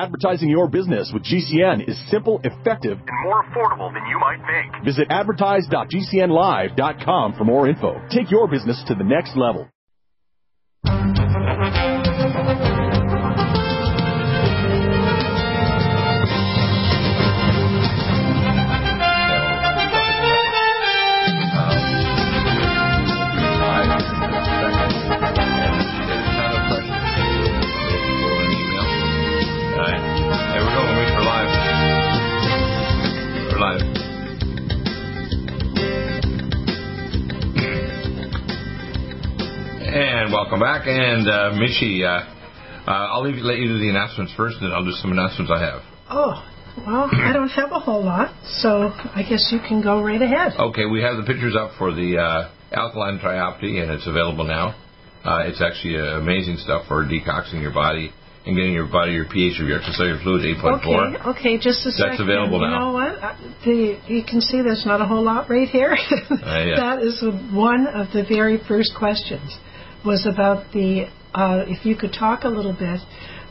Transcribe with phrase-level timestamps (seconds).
[0.00, 4.82] Advertising your business with GCN is simple, effective, and more affordable than you might think.
[4.82, 8.00] Visit advertise.gcnlive.com for more info.
[8.10, 9.68] Take your business to the next level.
[40.50, 40.82] Welcome back.
[40.90, 42.26] And uh, Michie, uh,
[42.82, 45.46] uh, I'll leave, let you do the announcements first, and then I'll do some announcements
[45.46, 45.82] I have.
[46.10, 46.42] Oh,
[46.82, 50.58] well, I don't have a whole lot, so I guess you can go right ahead.
[50.58, 54.74] Okay, we have the pictures up for the uh, alkaline triopti, and it's available now.
[55.22, 58.10] Uh, it's actually uh, amazing stuff for detoxing your body
[58.42, 60.82] and getting your body your pH of your extracellular fluid 8.4.
[60.82, 62.18] Okay, okay, just a second.
[62.18, 62.66] That's available now.
[62.66, 63.22] You know what?
[63.22, 65.94] Uh, the, you can see there's not a whole lot right here.
[65.94, 66.74] Uh, yeah.
[66.98, 67.22] that is
[67.54, 69.46] one of the very first questions
[70.04, 73.00] was about the, uh, if you could talk a little bit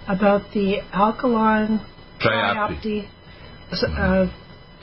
[0.07, 1.85] about the alkaline
[2.19, 3.07] Triopti.
[3.97, 4.25] uh,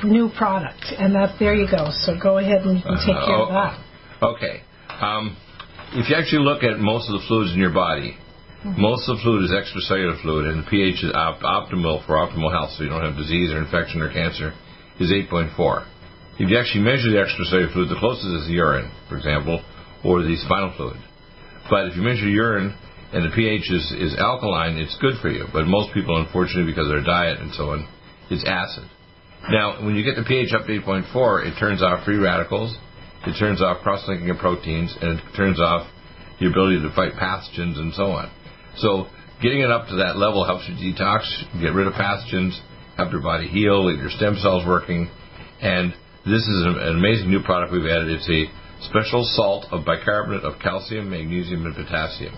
[0.04, 0.84] new product.
[0.98, 1.90] And that, there you go.
[2.02, 3.74] So go ahead and, and take care of oh, that.
[4.22, 4.62] Okay.
[5.00, 5.36] Um,
[5.92, 8.16] if you actually look at most of the fluids in your body,
[8.64, 12.50] most of the fluid is extracellular fluid, and the pH is op- optimal for optimal
[12.50, 14.54] health, so you don't have disease or infection or cancer,
[14.98, 15.86] is 8.4.
[16.38, 19.62] If you actually measure the extracellular fluid, the closest is the urine, for example,
[20.02, 20.98] or the spinal fluid.
[21.68, 22.76] But if you measure urine
[23.12, 25.46] and the pH is, is alkaline, it's good for you.
[25.52, 27.88] But most people, unfortunately, because of their diet and so on,
[28.30, 28.88] it's acid.
[29.48, 32.76] Now, when you get the pH up to 8.4, it turns off free radicals,
[33.26, 35.86] it turns off cross-linking of proteins, and it turns off
[36.40, 38.30] the ability to fight pathogens and so on.
[38.76, 39.06] So
[39.42, 41.22] getting it up to that level helps you detox,
[41.60, 42.58] get rid of pathogens,
[42.96, 45.08] help your body heal, get your stem cells working.
[45.60, 45.92] And
[46.24, 48.10] this is an, amazing new product we've added.
[48.10, 52.36] It's a special salt of bicarbonate of calcium, magnesium, and potassium.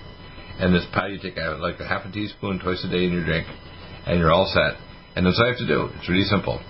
[0.58, 3.12] And this powder you take out like a half a teaspoon twice a day in
[3.12, 3.46] your drink,
[4.06, 4.80] and you're all set.
[5.16, 5.88] And that's all you have to do.
[5.98, 6.60] It's really simple.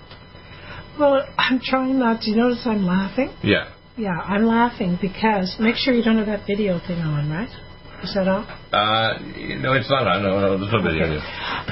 [0.99, 2.31] Well, I'm trying not to.
[2.31, 3.33] You notice I'm laughing?
[3.43, 3.71] Yeah.
[3.97, 7.49] Yeah, I'm laughing because make sure you don't have that video thing on, right?
[8.03, 8.47] Is that on?
[8.71, 9.19] Uh,
[9.59, 10.23] no, it's not on.
[10.23, 11.19] No, no, there's video.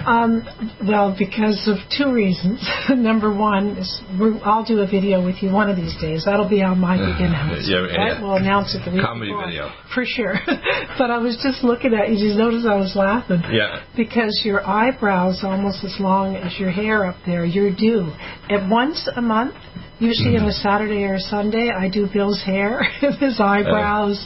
[0.06, 0.44] Um,
[0.86, 2.60] well, because of two reasons.
[2.90, 4.02] Number one is
[4.44, 6.24] I'll do a video with you one of these days.
[6.26, 7.64] That'll be on my big announcement.
[7.66, 7.98] Yeah, yeah.
[7.98, 8.22] Right?
[8.22, 9.46] We'll announce it the week Comedy before.
[9.48, 9.72] video.
[9.96, 10.36] For sure.
[10.98, 12.20] but I was just looking at you.
[12.20, 13.42] Just notice I was laughing.
[13.52, 13.84] Yeah.
[13.96, 17.46] Because your eyebrows almost as long as your hair up there.
[17.46, 18.12] You're due.
[18.50, 19.56] At once a month,
[20.00, 22.84] usually on a Saturday or a Sunday, I do Bill's hair,
[23.20, 24.26] his eyebrows.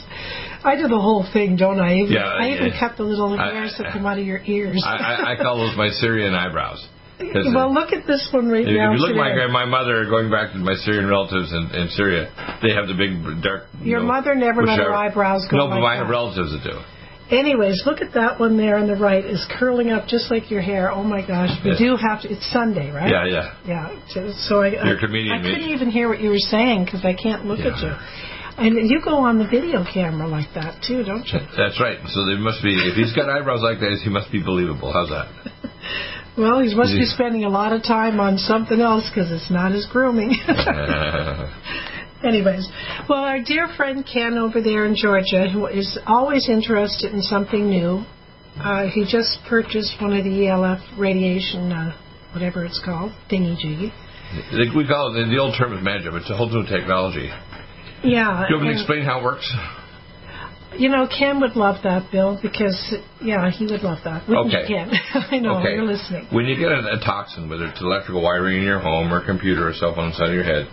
[0.64, 1.94] I do the whole thing, don't I?
[1.94, 2.78] Even, Yeah, I even yeah.
[2.80, 4.82] cut the little I- hairs that come out of your ears.
[4.86, 6.86] I, I, I call those my Syrian eyebrows.
[7.20, 7.24] uh,
[7.54, 8.92] well, look at this one right If now.
[8.92, 12.30] you look at my my mother, going back to my Syrian relatives in, in Syria,
[12.62, 13.66] they have the big dark.
[13.80, 16.12] you Your know, mother never let her eyebrows go No, but like have that.
[16.12, 16.78] relatives that do.
[17.30, 20.60] Anyways, look at that one there on the right is curling up just like your
[20.60, 20.90] hair.
[20.92, 21.78] Oh my gosh, we Yeah.
[21.78, 22.30] do have to.
[22.30, 23.08] It's Sunday, right?
[23.10, 23.54] Yeah, yeah.
[23.66, 24.32] Yeah.
[24.48, 27.14] So, I, You're I, comedian, I couldn't even hear what you were saying because I
[27.14, 27.92] can't look at you.
[28.58, 31.40] And you go on the video camera like that too, don't you?
[31.56, 31.98] That's right.
[32.08, 32.74] So there must be.
[32.76, 34.92] If he's got eyebrows like that, he must be believable.
[34.92, 35.28] How's that?
[36.34, 39.72] Well, he must be spending a lot of time on something else because it's not
[39.72, 40.30] his grooming.
[42.24, 42.68] Anyways,
[43.08, 47.68] well, our dear friend Ken over there in Georgia, who is always interested in something
[47.68, 48.04] new,
[48.58, 51.96] uh, he just purchased one of the ELF radiation, uh,
[52.32, 53.92] whatever it's called, thingy jiggy.
[54.76, 56.12] We call it the old term is magic.
[56.12, 57.28] but It's a whole new technology.
[58.04, 58.46] Yeah.
[58.48, 59.50] Do you want me to explain how it works?
[60.78, 64.26] You know, Ken would love that, Bill, because yeah, he would love that.
[64.26, 64.62] Wouldn't Okay.
[64.72, 64.90] you, Ken?
[65.30, 65.74] I know okay.
[65.74, 66.28] you're listening.
[66.32, 69.26] When you get a, a toxin, whether it's electrical wiring in your home or a
[69.26, 70.66] computer or cell phone inside of your head,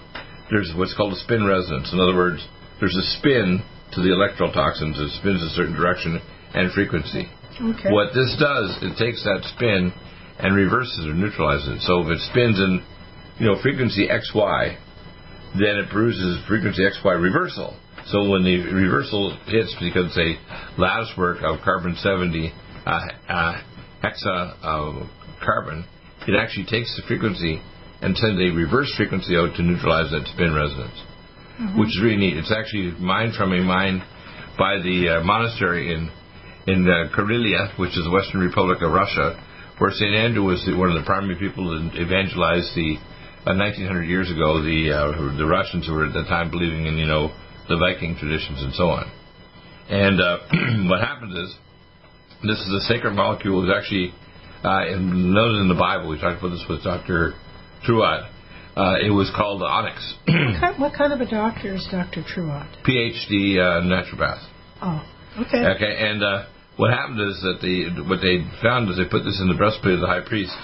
[0.49, 1.91] there's what's called a spin resonance.
[1.93, 2.45] In other words,
[2.79, 3.61] there's a spin
[3.93, 4.99] to the electrical toxins.
[4.99, 6.21] It spins a certain direction
[6.53, 7.29] and frequency.
[7.59, 7.91] Okay.
[7.91, 9.91] What this does, it takes that spin
[10.39, 11.81] and reverses or neutralizes it.
[11.81, 12.83] So if it spins in,
[13.37, 14.77] you know, frequency XY,
[15.53, 17.75] then it produces frequency XY reversal.
[18.07, 20.39] So when the reversal hits, because a
[20.79, 22.53] lattice work of carbon 70
[22.85, 23.61] uh, uh,
[24.03, 25.07] hexa uh,
[25.43, 25.85] carbon,
[26.27, 27.61] it actually takes the frequency
[28.01, 30.99] and sends a reverse frequency out to neutralize that spin resonance,
[31.75, 32.37] which is really neat.
[32.37, 34.01] It's actually mined from a mine
[34.57, 36.11] by the uh, monastery in
[36.67, 39.41] in uh, Karelia, which is the Western Republic of Russia,
[39.79, 40.13] where St.
[40.13, 42.99] Andrew was the, one of the primary people that evangelized the
[43.47, 46.97] uh, 1900 years ago the uh, the Russians who were at the time believing in
[46.97, 47.31] you know
[47.67, 49.11] the Viking traditions and so on.
[49.89, 50.37] And uh,
[50.89, 51.55] what happens is
[52.43, 53.63] this is a sacred molecule.
[53.63, 54.13] It's actually
[54.63, 57.33] uh, noted in the Bible, we talked about this with Dr.
[57.85, 58.29] Truott,
[58.75, 60.15] uh, it was called onyx.
[60.25, 62.23] What kind, what kind of a doctor is Dr.
[62.23, 62.67] Truott?
[62.87, 64.45] PhD uh, naturopath.
[64.81, 65.03] Oh,
[65.41, 65.65] okay.
[65.75, 66.45] Okay, and uh,
[66.77, 69.95] what happened is that the what they found is they put this in the breastplate
[69.95, 70.55] of the high priest,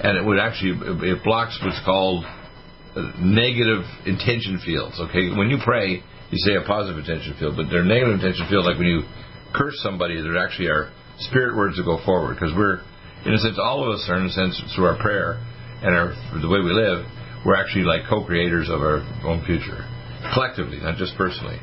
[0.00, 0.80] and it would actually
[1.12, 4.96] it blocks what's called uh, negative intention fields.
[5.10, 6.00] Okay, when you pray,
[6.32, 8.64] you say a positive intention field, but they're negative intention field.
[8.64, 9.04] Like when you
[9.52, 10.88] curse somebody, there actually are
[11.28, 12.80] spirit words that go forward because we're
[13.26, 15.36] in a sense all of us are in a sense through our prayer
[15.82, 17.06] and our the way we live,
[17.44, 19.86] we're actually like co-creators of our own future,
[20.34, 21.58] collectively, not just personally.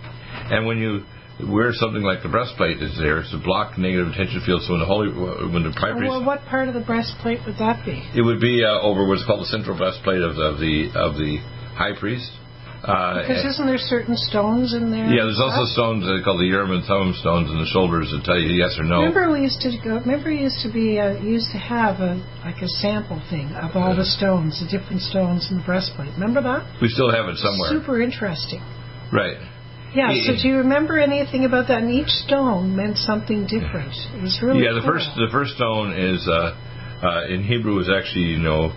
[0.52, 1.04] And when you
[1.52, 4.68] wear something like the breastplate is there, it's to block negative attention fields.
[4.68, 5.10] So when the holy
[5.52, 8.00] when the high priest Well, what part of the breastplate would that be?
[8.16, 11.16] it would be uh, over what's called the central breastplate of, the, of the of
[11.20, 11.38] the
[11.76, 12.32] high priest.
[12.86, 15.10] Uh, Because isn't there certain stones in there?
[15.10, 18.22] yeah, there's also stones uh, called the Urim and Thummim stones in the shoulders that
[18.22, 19.02] tell you yes or no.
[19.02, 19.98] Remember, we used to go.
[19.98, 23.74] Remember, we used to be uh, used to have a like a sample thing of
[23.74, 26.14] all the stones, the different stones in the breastplate.
[26.14, 26.62] Remember that?
[26.78, 28.62] We still have it somewhere, Super interesting.
[29.10, 29.42] right?
[29.98, 30.14] Yeah.
[30.14, 30.38] Yeah.
[30.38, 31.82] So, do you remember anything about that?
[31.82, 33.98] And each stone meant something different.
[34.14, 34.94] It was really yeah, the cool.
[34.94, 36.54] first the first stone is uh,
[37.02, 38.70] uh, in Hebrew is actually you know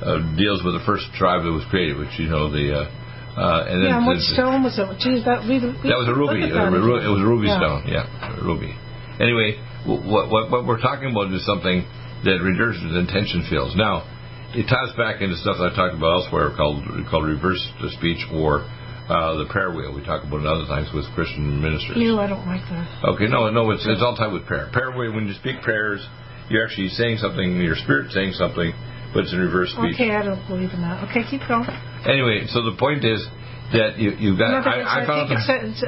[0.00, 2.88] uh, deals with the first tribe that was created, which you know the
[3.36, 4.86] uh, and then Yeah, and what stone was it?
[4.98, 6.42] Geez, that we, we That was a ruby.
[6.50, 7.58] ru- It was a ruby Yeah.
[7.62, 7.80] stone.
[7.86, 8.74] Yeah, ruby.
[9.22, 11.84] Anyway, wh- what, what what we're talking about is something
[12.24, 13.76] that reverses intention fields.
[13.76, 14.02] Now,
[14.52, 17.62] it ties back into stuff that I talked about elsewhere called called reverse
[17.96, 18.66] speech or
[19.08, 19.94] uh, the prayer wheel.
[19.94, 21.96] We talk about it other times with Christian ministers.
[21.96, 23.14] Ew, I don't like that.
[23.14, 24.68] Okay, no, no, it's it's all tied with prayer.
[24.72, 25.12] Prayer wheel.
[25.14, 26.02] When you speak prayers,
[26.50, 27.56] you're actually saying something.
[27.62, 28.72] Your spirit saying something,
[29.14, 29.94] but it's in reverse speech.
[29.94, 31.06] Okay, I don't believe in that.
[31.10, 31.68] Okay, keep going.
[32.06, 33.20] Anyway, so the point is
[33.72, 34.50] that you you've got.
[34.50, 35.40] No, I, I I, found think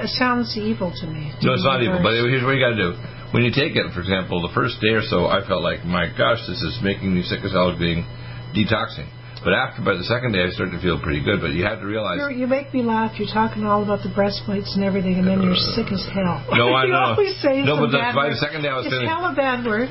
[0.05, 1.33] it sounds evil to me.
[1.41, 2.01] to No, it's not evil.
[2.03, 2.91] But here's what you got to do.
[3.33, 6.05] When you take it, for example, the first day or so, I felt like, my
[6.13, 8.05] gosh, this is making me sick as hell being
[8.53, 9.09] detoxing.
[9.43, 11.41] But after, by the second day, I started to feel pretty good.
[11.41, 13.19] But you have to realize, You're, you make me laugh.
[13.19, 16.45] You're talking all about the breastplates and everything, and then you're uh, sick as hell.
[16.55, 17.19] No, I you know.
[17.19, 19.35] always say No, but bad by the second day I was Is feeling- hell a
[19.35, 19.89] bad word?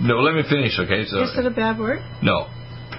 [0.00, 1.04] no, let me finish, okay?
[1.10, 2.00] So Is it a bad word?
[2.22, 2.48] no,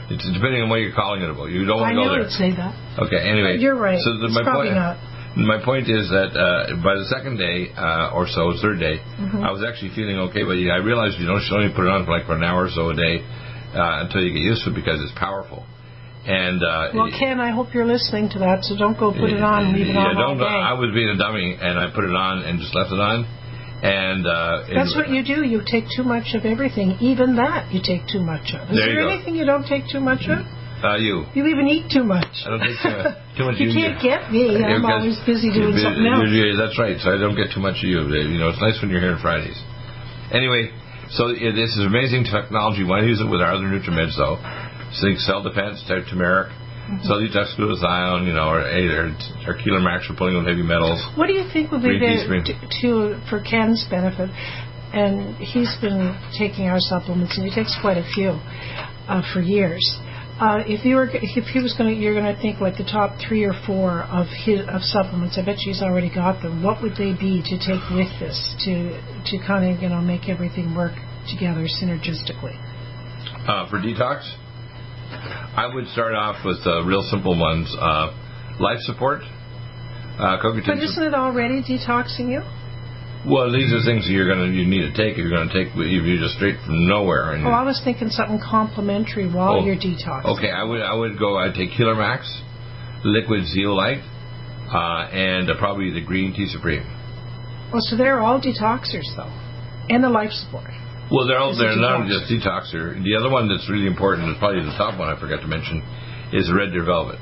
[0.09, 1.51] it's depending on what you're calling it about.
[1.51, 2.23] You don't want to go there.
[2.23, 2.71] you'd say that.
[3.07, 3.19] Okay.
[3.19, 3.99] Anyway, You're right.
[3.99, 4.95] So the, my probably point, not.
[5.35, 9.43] my point is that uh, by the second day uh, or so, third day, Mm-hmm.
[9.43, 10.43] I was actually feeling okay.
[10.47, 12.65] But I realized you don't should only put it on for like for an hour
[12.65, 13.19] or so a day
[13.75, 15.65] uh, until you get used to it because it's powerful.
[16.27, 19.39] And uh, Well, Ken, I hope you're listening to that, so don't go put it
[19.39, 20.43] on and leave it yeah, on all don't.
[20.43, 20.59] day.
[20.59, 23.23] I was being a dummy, and I put it on and just left it on.
[23.77, 25.45] And uh, That's what you do.
[25.45, 26.97] You take too much of everything.
[26.99, 28.69] Even that you take too much of.
[28.73, 30.41] Is There there anything you don't take too much of?
[30.81, 31.25] Uh, you.
[31.33, 32.29] You even eat too much.
[32.45, 33.17] I don't take too much.
[33.37, 34.29] Too much you can't get.
[34.29, 34.49] get me.
[34.57, 36.25] I'm always busy doing something else.
[36.57, 36.97] that's right.
[36.97, 38.01] So I don't get too much of you.
[38.09, 39.57] You know, it's nice when you're here on Fridays.
[40.33, 40.73] Anyway,
[41.13, 42.83] so yeah, this is amazing technology.
[42.83, 44.41] Why use it with our other NutriMeds though?
[44.97, 46.49] Zinc cell defense, turmeric,
[46.87, 47.03] Mm-hmm.
[47.03, 49.11] cell detox glutathione, you know, or, or,
[49.45, 51.03] or Keeler Max for pulling on heavy metals.
[51.19, 54.29] What do you think would be tea to, to for Ken's benefit?
[54.95, 58.39] And he's been taking our supplements, and he takes quite a few
[59.11, 59.83] uh, for years.
[60.39, 62.87] Uh, if you were, if he was going to, you're going to think like the
[62.87, 65.35] top three or four of his of supplements.
[65.35, 66.63] I bet he's already got them.
[66.63, 70.29] What would they be to take with this to to kind of you know make
[70.29, 70.93] everything work
[71.27, 72.55] together synergistically?
[73.43, 74.29] Uh, for detox,
[75.11, 77.73] I would start off with uh, real simple ones.
[77.79, 78.11] Uh,
[78.59, 80.83] life support, uh, But CoQ10.
[80.83, 82.41] isn't it already detoxing you?
[83.25, 85.13] Well, these are things that you're gonna you need to take.
[85.17, 87.31] If you're gonna take if you're just straight from nowhere.
[87.33, 90.37] And Oh, I was thinking something complimentary while Oh, you're detoxing.
[90.37, 91.37] okay, I would I would go.
[91.37, 92.23] I'd take Killer Max,
[93.03, 94.01] Liquid Zeolite,
[94.73, 96.85] uh, and uh, probably the Green Tea Supreme.
[97.73, 99.31] Well, so they're all detoxers though,
[99.89, 100.71] and the life support.
[101.11, 102.11] Well, they're all they're not detox?
[102.11, 103.03] just detoxer.
[103.03, 105.79] The other one that's really important is probably the top one I forgot to mention
[106.33, 107.19] is Red Deer Velvet.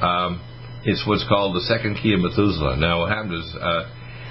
[0.00, 0.40] Um,
[0.84, 2.76] it's what's called the second key of Methuselah.
[2.78, 3.48] Now, what happened is.
[3.54, 3.84] Uh,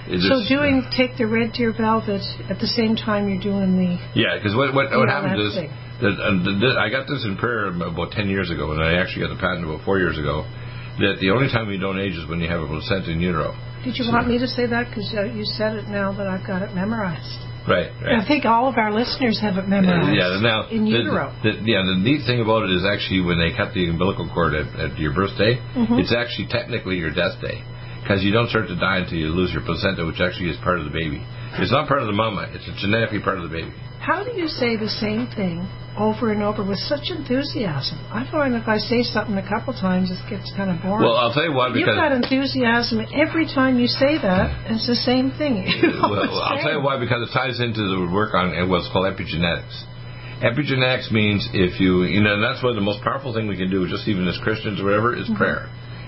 [0.07, 4.39] So doing take the red deer velvet at the same time you're doing the Yeah,
[4.39, 5.51] because what what, what that is
[5.99, 8.95] that uh, the, the, I got this in prayer about ten years ago, and I
[9.01, 10.45] actually got the patent about four years ago.
[11.03, 13.53] That the only time you don't age is when you have a placenta in utero.
[13.83, 16.45] Did you want me to say that because uh, you said it now that I've
[16.45, 17.37] got it memorized?
[17.67, 20.15] Right, I think all of our listeners have it memorized.
[20.15, 21.35] Yeah, now in the, utero.
[21.43, 24.55] the- yeah, the neat thing about it is actually when they cut the umbilical cord
[24.55, 25.99] at, at your birthday, Mm-hmm.
[25.99, 27.59] it's actually technically your death day
[28.07, 30.79] because you don't start to die until you lose your placenta, which actually is part
[30.79, 31.19] of the baby.
[31.59, 33.75] It's not part of the mama; it's a genetically part of the baby.
[33.99, 35.67] How do you say the same thing
[35.99, 37.99] over and over with such enthusiasm?
[38.07, 41.03] I find if I say something a couple times, it gets kind of boring.
[41.03, 44.71] Well, I'll tell you why You've got enthusiasm every time you say that.
[44.71, 45.67] It's the same thing.
[45.67, 48.87] You well, always I'll tell you why because it ties into the work on what's
[48.95, 49.75] called epigenetics.
[50.39, 53.57] Epigenetics means if you, you know, and that's one of the most powerful thing we
[53.57, 55.35] can do, just even as Christians or whatever, is mm-hmm.
[55.35, 55.67] prayer.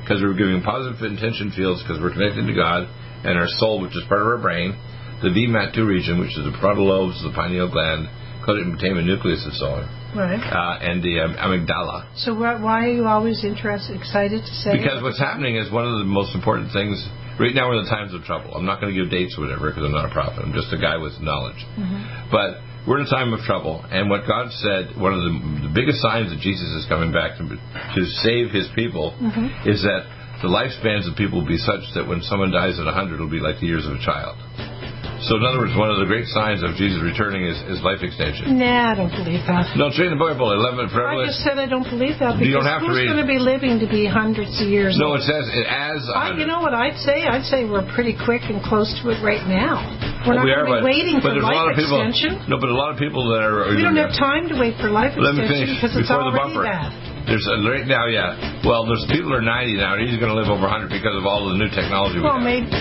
[0.09, 2.89] Because we're giving positive intention fields because we're connected to God
[3.21, 4.73] and our soul, which is part of our brain,
[5.21, 8.09] the VMAT2 region, which is the frontal lobes, the pineal gland,
[8.41, 9.85] putamen nucleus, and so on,
[10.17, 10.41] Right.
[10.41, 12.09] uh, and the um, amygdala.
[12.17, 14.81] So why, why are you always interested, excited to say?
[14.81, 16.97] Because what's happening is one of the most important things.
[17.37, 18.57] Right now, we're in the times of trouble.
[18.57, 20.41] I'm not going to give dates or whatever because I'm not a prophet.
[20.41, 21.61] I'm just a guy with knowledge.
[22.33, 25.73] But we're in a time of trouble, and what God said, one of the, the
[25.77, 29.69] biggest signs that Jesus is coming back to, to save His people, mm-hmm.
[29.69, 30.09] is that
[30.41, 33.37] the lifespans of people will be such that when someone dies at 100, it'll be
[33.37, 34.41] like the years of a child.
[35.27, 37.99] So, in other words, one of the great signs of Jesus returning is, is life
[37.99, 38.55] extension.
[38.55, 39.75] Nah, I don't believe that.
[39.75, 41.19] No, it's in the Bible, 11 forever.
[41.21, 43.19] I just said I don't believe that because You don't have to who's read going
[43.19, 45.19] to be living to be hundreds of years No, old?
[45.19, 47.27] it says it as I, you know what I'd say?
[47.27, 49.83] I'd say we're pretty quick and close to it right now.
[50.23, 51.99] We're Well, we are, but, waiting but for life people.
[51.99, 52.39] extension.
[52.47, 53.75] No, but a lot of people that are.
[53.75, 56.31] We don't have time to wait for life Let me extension finish because it's before
[56.31, 56.63] the already bumper.
[56.63, 56.91] bad.
[57.27, 58.63] There's a, right now, yeah.
[58.65, 61.13] Well, there's people that are 90 now, and he's going to live over 100 because
[61.13, 62.47] of all the new technology we Well, have.
[62.47, 62.71] maybe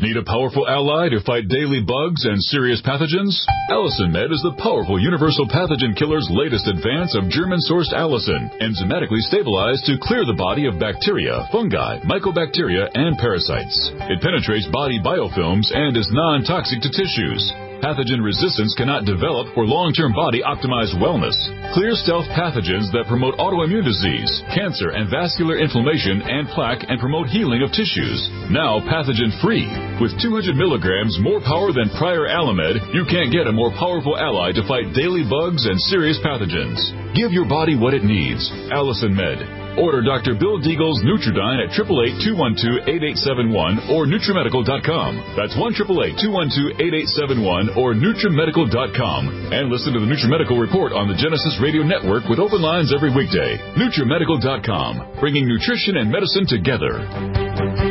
[0.00, 3.36] Need a powerful ally to fight daily bugs and serious pathogens?
[3.68, 9.84] Allicin Med is the powerful universal pathogen killer's latest advance of German-sourced allicin, enzymatically stabilized
[9.84, 13.92] to clear the body of bacteria, fungi, mycobacteria, and parasites.
[14.08, 17.69] It penetrates body biofilms and is non-toxic to tissues.
[17.80, 21.32] Pathogen resistance cannot develop for long-term body optimized wellness.
[21.72, 27.32] Clear stealth pathogens that promote autoimmune disease, cancer and vascular inflammation and plaque and promote
[27.32, 28.20] healing of tissues.
[28.52, 29.64] Now pathogen free.
[29.96, 34.52] With 200 milligrams more power than prior Alamed, you can't get a more powerful ally
[34.52, 36.84] to fight daily bugs and serious pathogens.
[37.16, 38.44] Give your body what it needs.
[38.76, 39.59] Allicin Med.
[39.78, 40.34] Order Dr.
[40.34, 45.34] Bill Deagle's Nutriodine at 888-212-8871 or NutriMedical.com.
[45.36, 49.52] That's 1-888-212-8871 or NutriMedical.com.
[49.52, 53.10] And listen to the NutriMedical Report on the Genesis Radio Network with open lines every
[53.14, 53.58] weekday.
[53.76, 57.89] NutriMedical.com, bringing nutrition and medicine together.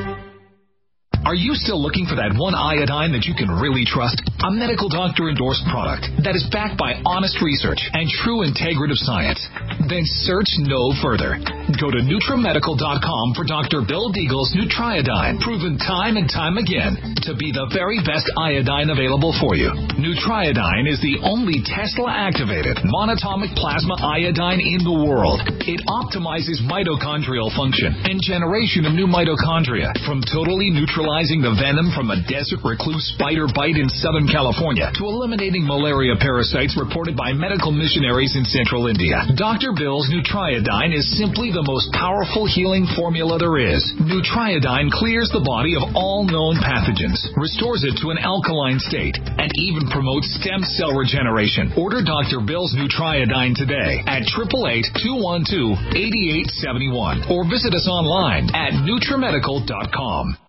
[1.29, 4.17] Are you still looking for that one iodine that you can really trust?
[4.17, 9.37] A medical doctor endorsed product that is backed by honest research and true integrative science?
[9.85, 11.37] Then search no further.
[11.77, 13.85] Go to NutriMedical.com for Dr.
[13.85, 16.97] Bill Deagle's Nutriodine, proven time and time again
[17.29, 19.69] to be the very best iodine available for you.
[20.01, 25.45] Nutriodine is the only Tesla activated monatomic plasma iodine in the world.
[25.61, 30.73] It optimizes mitochondrial function and generation of new mitochondria from totally
[31.19, 36.15] neutralizing the venom from a desert recluse spider bite in Southern California to eliminating malaria
[36.15, 39.27] parasites reported by medical missionaries in central India.
[39.35, 39.75] Dr.
[39.75, 43.83] Bill's Nutriodine is simply the most powerful healing formula there is.
[43.99, 49.51] Nutriodine clears the body of all known pathogens, restores it to an alkaline state, and
[49.59, 51.75] even promotes stem cell regeneration.
[51.75, 52.39] Order Dr.
[52.39, 54.23] Bill's Nutriodine today at
[55.03, 60.47] 888-212-8871 or visit us online at NutriMedical.com.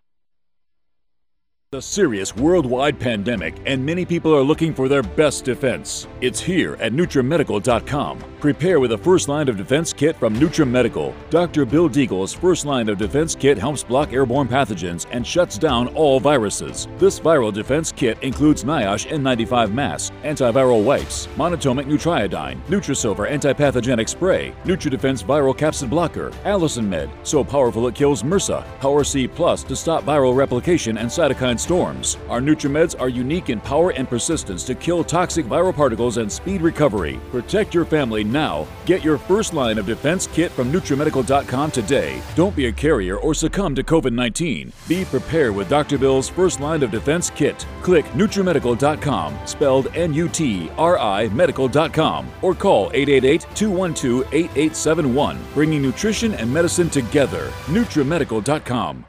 [1.73, 6.09] A serious worldwide pandemic, and many people are looking for their best defense.
[6.21, 8.25] It's here at NutriMedical.com.
[8.41, 11.15] Prepare with a first line of defense kit from NutriMedical.
[11.29, 11.65] Dr.
[11.65, 16.19] Bill Deagle's first line of defense kit helps block airborne pathogens and shuts down all
[16.19, 16.89] viruses.
[16.99, 24.53] This viral defense kit includes NIOSH N95 mask, antiviral wipes, monatomic Nutriodine, Nutrisilver antipathogenic spray,
[24.65, 29.77] NutriDefense viral capsid blocker, Allicin Med, so powerful it kills MRSA, Power C Plus to
[29.77, 32.19] stop viral replication and cytokine storms.
[32.29, 36.62] Our NutriMeds are unique in power and persistence to kill toxic viral particles and speed
[36.62, 37.21] recovery.
[37.31, 38.67] Protect your family now.
[38.87, 42.21] Get your first line of defense kit from NutriMedical.com today.
[42.35, 44.73] Don't be a carrier or succumb to COVID 19.
[44.88, 45.99] Be prepared with Dr.
[45.99, 47.67] Bill's first line of defense kit.
[47.83, 55.83] Click NutriMedical.com, spelled N U T R I Medical.com, or call 888 212 8871, bringing
[55.83, 57.50] nutrition and medicine together.
[57.67, 59.05] NutriMedical.com.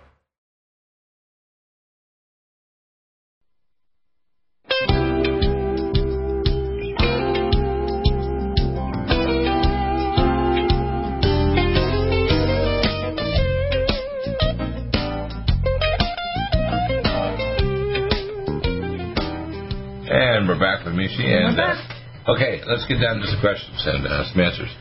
[20.41, 21.21] And we're back with Michie.
[21.21, 24.73] And uh, okay, let's get down to some questions and uh, some answers.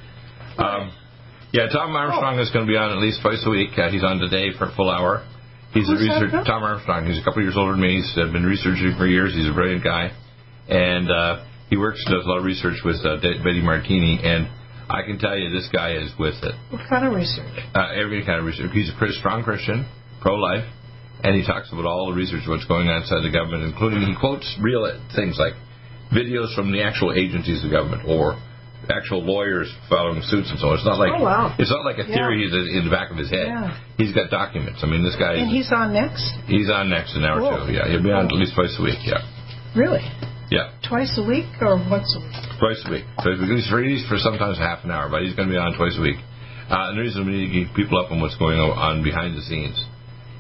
[0.57, 0.89] Um,
[1.53, 3.77] yeah, Tom Armstrong is going to be on at least twice a week.
[3.77, 5.21] Uh, he's on today for a full hour.
[5.77, 6.49] He's Who's a researcher.
[6.49, 7.05] Tom Armstrong.
[7.05, 8.01] He's a couple years older than me.
[8.01, 9.37] He's uh, been researching for years.
[9.37, 10.17] He's a brilliant guy,
[10.65, 14.17] and uh, he works does a lot of research with uh, Betty Martini.
[14.17, 14.49] And
[14.89, 16.57] I can tell you, this guy is with it.
[16.73, 17.53] what kind of research?
[17.77, 18.73] Uh, every kind of research.
[18.73, 19.85] He's a pretty strong Christian,
[20.25, 20.65] pro-life,
[21.23, 24.15] and he talks about all the research what's going on inside the government, including he
[24.19, 25.55] quotes real things like
[26.13, 28.35] videos from the actual agencies of government or
[28.89, 30.81] actual lawyers filing suits and so on.
[30.81, 31.55] It's not like Oh, wow.
[31.61, 33.47] it's not like a theory that in the back of his head.
[33.47, 33.77] Yeah.
[34.01, 34.81] He's got documents.
[34.83, 36.25] I mean, this guy And he's on next?
[36.49, 37.73] he's on next an hour or two.
[37.77, 38.99] Yeah, he'll be on at least twice a week.
[39.05, 39.21] Yeah,
[39.77, 40.03] Really?
[40.51, 42.59] yeah, Twice a week or once a week?
[42.59, 43.05] twice a week.
[43.23, 45.77] So he's for he's for sometimes half an hour, but he's going to be on
[45.77, 46.19] twice a week.
[46.67, 49.37] Uh, and the reason we need to keep people up on what's going on behind
[49.37, 49.77] the scenes.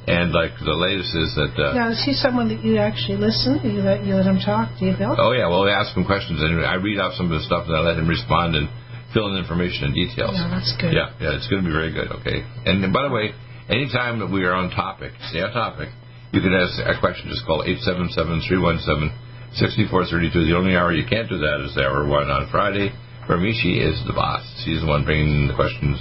[0.08, 3.60] And like the latest is that uh, Now, is he someone that you actually listen?
[3.60, 4.72] You let, you let him talk?
[4.80, 5.12] Do you, Bill?
[5.12, 7.68] Oh yeah, well, we ask him questions and I read off some of the stuff
[7.68, 8.66] and I let him respond and
[9.12, 10.32] fill in information and details.
[10.34, 10.96] Yeah, that's good.
[10.96, 12.10] Yeah, yeah, it's going to be very good.
[12.24, 13.36] Okay, and by the way,
[13.68, 15.92] anytime that we are on topic, stay on topic.
[16.32, 17.26] You can ask a question.
[17.28, 19.10] Just call eight seven seven three one seven
[19.58, 20.46] sixty four thirty two.
[20.46, 22.94] The only hour you can't do that is the hour one on Friday.
[23.26, 24.42] For me, is the boss.
[24.64, 25.98] She's the one bringing the questions,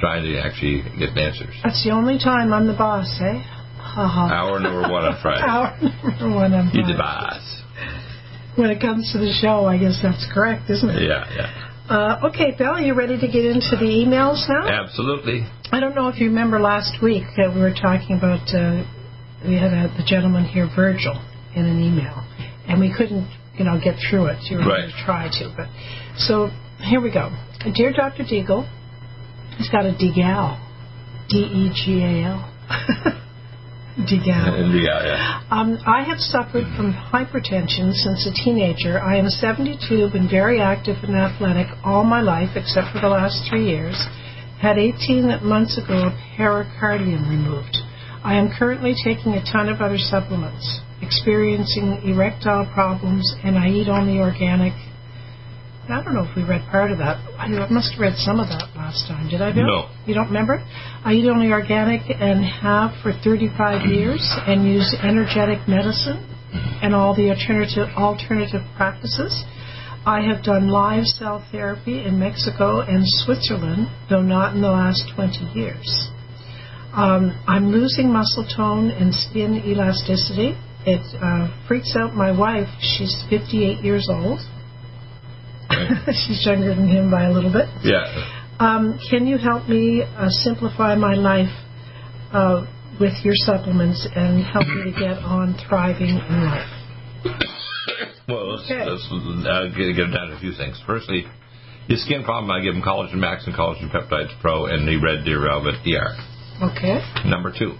[0.00, 1.54] trying to actually get answers.
[1.62, 3.38] That's the only time I'm the boss, eh?
[3.78, 4.28] Ha ha.
[4.32, 5.42] Hour number one on Friday.
[5.46, 5.76] Hour
[6.20, 6.54] number one.
[6.54, 6.78] on Friday.
[6.78, 7.44] You're the boss.
[8.56, 11.02] When it comes to the show, I guess that's correct, isn't it?
[11.06, 11.48] Yeah, yeah,
[11.88, 14.66] Uh, okay, Bill, you ready to get into the emails now?
[14.68, 15.46] absolutely.
[15.72, 18.82] I don't know if you remember last week that we were talking about, uh,
[19.46, 21.14] we had a, the gentleman here, Virgil,
[21.54, 22.26] in an email,
[22.68, 23.26] and we couldn't,
[23.56, 24.38] you know, get through it.
[24.50, 24.86] You were Right.
[24.86, 25.68] going to try to, but
[26.18, 26.50] so
[26.82, 27.30] here we go.
[27.74, 28.24] Dear Dr.
[28.24, 28.66] Deagle,
[29.60, 30.56] he's got a Degal,
[31.28, 32.40] D E G A L,
[34.08, 34.72] Degal.
[34.72, 35.42] Yeah, yeah.
[35.50, 38.98] Um, I have suffered from hypertension since a teenager.
[38.98, 43.48] I am 72, been very active and athletic all my life except for the last
[43.50, 43.96] three years.
[44.60, 47.76] Had 18 months ago a pericardium removed.
[48.24, 53.88] I am currently taking a ton of other supplements, experiencing erectile problems, and I eat
[53.88, 54.72] only organic.
[55.92, 57.18] I don't know if we read part of that.
[57.38, 59.28] I must have read some of that last time.
[59.28, 59.66] Did I, Bill?
[59.66, 59.90] No.
[60.06, 60.62] You don't remember?
[61.04, 66.26] I eat only organic and have for 35 years and use energetic medicine
[66.82, 69.44] and all the alternative alternative practices.
[70.06, 75.12] I have done live cell therapy in Mexico and Switzerland, though not in the last
[75.14, 76.10] 20 years.
[76.92, 80.56] Um, I'm losing muscle tone and skin elasticity.
[80.86, 82.68] It uh, freaks out my wife.
[82.80, 84.40] She's 58 years old.
[86.26, 87.66] She's younger than him by a little bit.
[87.82, 88.04] Yeah.
[88.58, 91.50] Um, can you help me uh, simplify my life
[92.32, 92.66] uh,
[93.00, 96.68] with your supplements and help me to get on thriving in life?
[98.28, 98.84] Well, let's, Okay.
[98.84, 100.80] let's uh, get, get down to a few things.
[100.86, 101.24] Firstly,
[101.88, 105.24] his skin problem, I give him Collagen Max and Collagen Peptides Pro and the Red
[105.24, 106.14] Deer Velvet DR.
[106.70, 107.00] Okay.
[107.28, 107.74] Number two,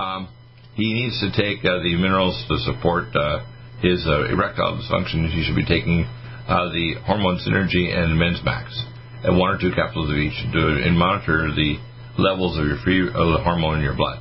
[0.00, 0.28] um,
[0.74, 3.44] he needs to take uh, the minerals to support uh,
[3.82, 5.28] his uh, erectile dysfunction.
[5.28, 6.06] He should be taking
[6.48, 8.68] uh, the Hormone Synergy and Men's Max,
[9.24, 11.80] and one or two capsules of each, to, and monitor the
[12.18, 14.20] levels of your free uh, hormone in your blood.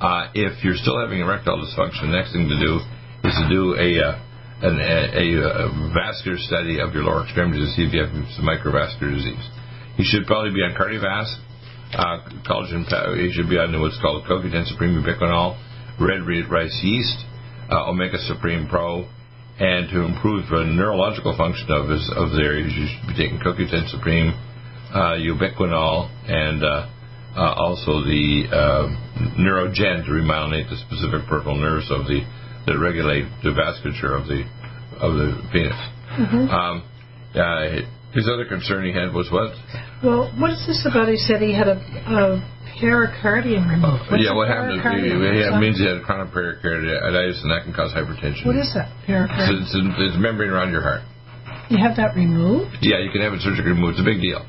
[0.00, 2.80] Uh, if you're still having erectile dysfunction, the next thing to do
[3.24, 4.20] is to do a uh,
[4.62, 8.46] an, a, a, vascular study of your lower extremities to see if you have some
[8.46, 9.44] microvascular disease.
[9.98, 11.36] You should probably be on cardiovasc,
[11.92, 12.86] uh, collagen.
[13.18, 15.58] He should be on what's called CoQ10 Supreme Ubiquinol,
[16.00, 17.24] red rice yeast,
[17.70, 19.08] uh, Omega Supreme Pro,
[19.58, 23.90] and to improve the neurological function of his of their, you should be taking CoQ10
[23.90, 24.34] Supreme,
[24.92, 26.90] uh, Ubiquinol, and uh,
[27.36, 28.98] uh, also the um,
[29.38, 32.22] Neurogen to remyelinate the specific peripheral nerves of the
[32.66, 34.42] that regulate the vasculature of the
[34.98, 35.78] of the penis.
[36.50, 36.82] Um,
[37.34, 37.82] uh,
[38.14, 39.50] his other concern he had was what?
[40.02, 41.10] Well, what is this about?
[41.10, 42.38] He said he had a, a
[42.78, 44.06] pericardium removed.
[44.06, 44.78] What's yeah, what happened?
[44.78, 45.18] pericardium?
[45.18, 48.46] It, means he had a chronic pericarditis, and that can cause hypertension.
[48.46, 48.94] What is that?
[49.06, 49.66] Pericardium.
[49.66, 51.02] it's, it's a membrane around your heart.
[51.68, 52.78] You have that removed?
[52.82, 53.98] Yeah, you can have it surgically removed.
[53.98, 54.46] It's a big deal.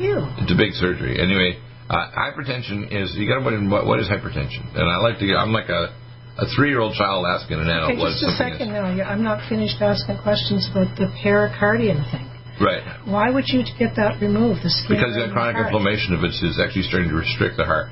[0.00, 0.24] Ew.
[0.40, 1.20] It's a big surgery.
[1.20, 4.72] Anyway, uh, hypertension is you got to put in what, what is hypertension?
[4.72, 5.36] And I like to get.
[5.36, 5.92] I'm like a
[6.38, 8.88] a three year old child asking an adult Okay, what just a second now.
[8.88, 12.31] I'm not finished asking questions about the pericardium thing.
[12.60, 12.84] Right.
[13.08, 14.60] Why would you get that removed?
[14.62, 17.90] The skin Because got chronic inflammation of it is actually starting to restrict the heart.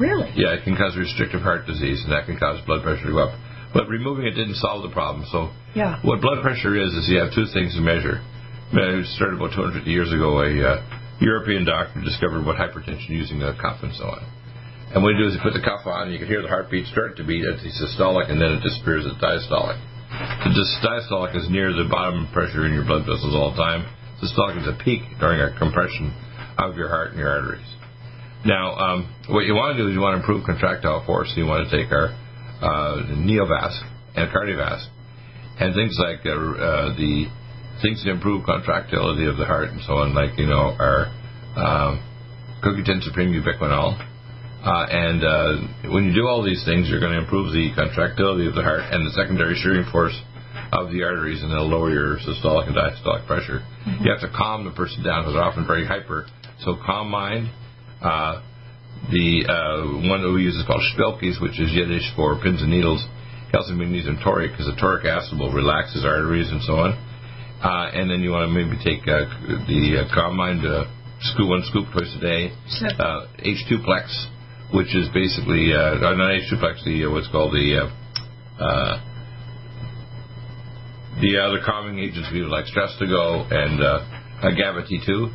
[0.00, 0.32] Really?
[0.34, 3.28] Yeah, it can cause restrictive heart disease, and that can cause blood pressure to go
[3.28, 3.38] up.
[3.74, 5.26] But removing it didn't solve the problem.
[5.30, 6.00] So Yeah.
[6.02, 8.20] what blood pressure is is you have two things to measure.
[8.72, 10.40] It started about 250 years ago.
[10.40, 10.82] A uh,
[11.20, 14.24] European doctor discovered what hypertension using a cuff and so on.
[14.94, 16.48] And what you do is you put the cuff on, and you can hear the
[16.48, 19.80] heartbeat start to beat at the systolic, and then it disappears at diastolic.
[20.12, 20.52] The
[20.84, 23.88] diastolic is near the bottom pressure in your blood vessels all the time.
[24.20, 26.12] Systolic is a peak during a compression
[26.58, 27.66] of your heart and your arteries.
[28.44, 31.32] Now, um, what you want to do is you want to improve contractile force.
[31.32, 32.12] So you want to take our
[32.60, 33.80] uh, Neovasc
[34.14, 34.84] and Cardiovasc
[35.58, 37.26] and things like uh, uh, the
[37.80, 41.08] things to improve contractility of the heart and so on, like you know our
[41.56, 42.04] um,
[42.62, 43.96] CoQ10 Supreme Ubiquinol.
[44.62, 48.46] Uh, and uh, when you do all these things, you're going to improve the contractility
[48.46, 50.14] of the heart and the secondary shearing force
[50.70, 53.60] of the arteries, and it'll lower your systolic and diastolic pressure.
[53.82, 54.06] Mm-hmm.
[54.06, 56.26] You have to calm the person down because they're often very hyper.
[56.62, 57.50] So calm mind.
[58.00, 58.42] Uh,
[59.10, 62.70] the uh, one that we use is called Shpilkes, which is Yiddish for pins and
[62.70, 63.02] needles.
[63.50, 66.94] Calcium, magnesium, toric, because the toric acid will relax his arteries and so on.
[67.60, 69.26] Uh, and then you want to maybe take uh,
[69.66, 70.62] the uh, calm mind
[71.20, 72.50] scoop one scoop twice a day.
[72.98, 74.06] Uh, H2 plex,
[74.72, 79.00] which is basically uh, not H2 plex, the uh, what's called the uh, uh,
[81.20, 84.00] the other calming agents we would like stress to go and uh,
[84.42, 85.32] uh, GABA T2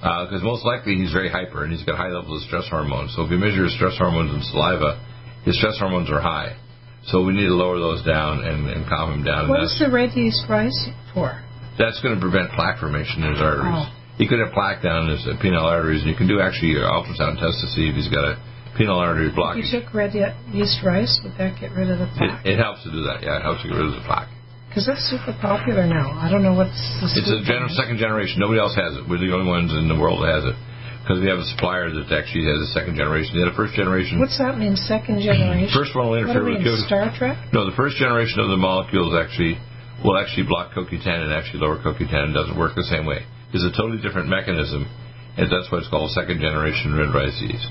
[0.00, 3.14] because most likely he's very hyper and he's got high levels of stress hormones.
[3.14, 4.98] So if you measure his stress hormones in saliva,
[5.44, 6.56] his stress hormones are high.
[7.04, 9.48] So we need to lower those down and, and calm him down.
[9.48, 11.44] What is the red yeast rice for?
[11.80, 13.88] that's going to prevent plaque formation in his arteries.
[13.88, 13.88] Oh.
[14.20, 16.76] He could have plaque down in his uh, penile arteries, and you can do actually
[16.76, 18.36] an ultrasound test to see if he's got a
[18.80, 20.16] penile artery If you took red
[20.52, 22.40] yeast rice, would that get rid of the plaque?
[22.46, 23.20] It, it helps to do that.
[23.20, 24.32] Yeah, it helps to get rid of the plaque.
[24.72, 26.14] Because that's super popular now.
[26.14, 28.38] I don't know what's the It's a scoop gen- second generation.
[28.38, 29.02] Nobody else has it.
[29.04, 30.56] We're the only ones in the world that has it.
[31.02, 33.34] Because we have a supplier that actually has a second generation.
[33.34, 34.22] They had a first generation.
[34.22, 35.74] What's that mean, second generation?
[35.74, 36.86] First one will what are interfere we with in.
[36.86, 37.34] Star Trek?
[37.50, 39.58] No, the first generation of the molecules actually
[40.06, 43.26] will actually block CoQ10 and actually lower CoQ10 and doesn't work the same way.
[43.50, 44.86] It's a totally different mechanism,
[45.34, 47.66] and that's why it's called second generation red rice yeast.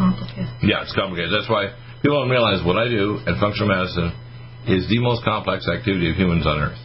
[0.00, 0.48] Complicated.
[0.64, 1.28] Yeah, it's complicated.
[1.36, 4.16] That's why people don't realize what I do at functional medicine
[4.66, 6.80] is the most complex activity of humans on earth.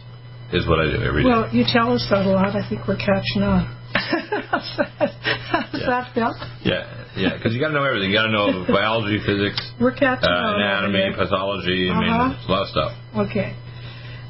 [0.52, 1.28] Is what I do every day.
[1.28, 2.54] Well, you tell us that a lot.
[2.54, 3.66] I think we're catching on.
[3.96, 5.10] How's that,
[5.50, 5.86] how's Yeah.
[5.90, 6.30] that Bill?
[6.62, 8.10] yeah, yeah, because you got to know everything.
[8.12, 10.60] You got to know biology, physics, We're catching uh, on.
[10.62, 11.90] anatomy, pathology.
[11.90, 12.34] I mean, Uh-huh.
[12.38, 12.92] it's a lot of stuff.
[13.26, 13.56] Okay.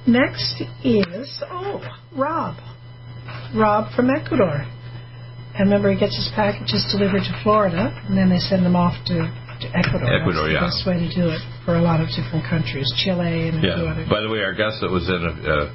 [0.07, 1.83] Next is oh
[2.17, 2.57] Rob,
[3.55, 4.65] Rob from Ecuador.
[5.59, 8.93] And remember, he gets his packages delivered to Florida, and then they send them off
[9.09, 10.05] to, to Ecuador.
[10.13, 10.61] Ecuador, That's yeah.
[10.61, 13.61] the best way to do it for a lot of different countries, Chile and a
[13.65, 13.91] few Yeah.
[13.93, 14.05] other.
[14.09, 15.73] By the way, our guest that was in a, uh,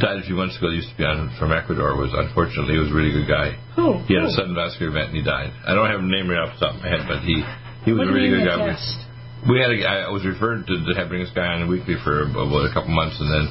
[0.00, 2.92] died a few months ago, used to be on from Ecuador, was unfortunately he was
[2.92, 3.56] a really good guy.
[3.76, 4.04] Who?
[4.04, 5.52] He had a sudden vascular event and he died.
[5.64, 7.40] I don't have a name right off the top of my head, but he
[7.84, 8.72] he was What a really good guy.
[8.72, 9.08] guest?
[9.48, 10.74] We had a, I was referred to,
[11.08, 13.44] bring this guy on weekly for about a couple months, and then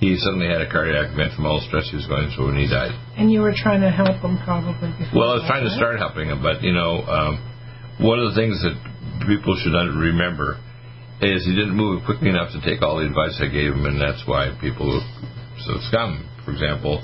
[0.00, 2.58] he suddenly had a cardiac event from all the stress he was going through, and
[2.58, 2.92] he died.
[3.16, 5.14] And you were trying to help him probably before.
[5.14, 7.38] Well, I was trying to start helping him, but you know, um,
[8.02, 8.74] one of the things that
[9.26, 10.58] people should remember
[11.22, 14.00] is he didn't move quickly enough to take all the advice I gave him, and
[14.00, 14.90] that's why people
[15.62, 16.26] succumb.
[16.44, 17.00] For example,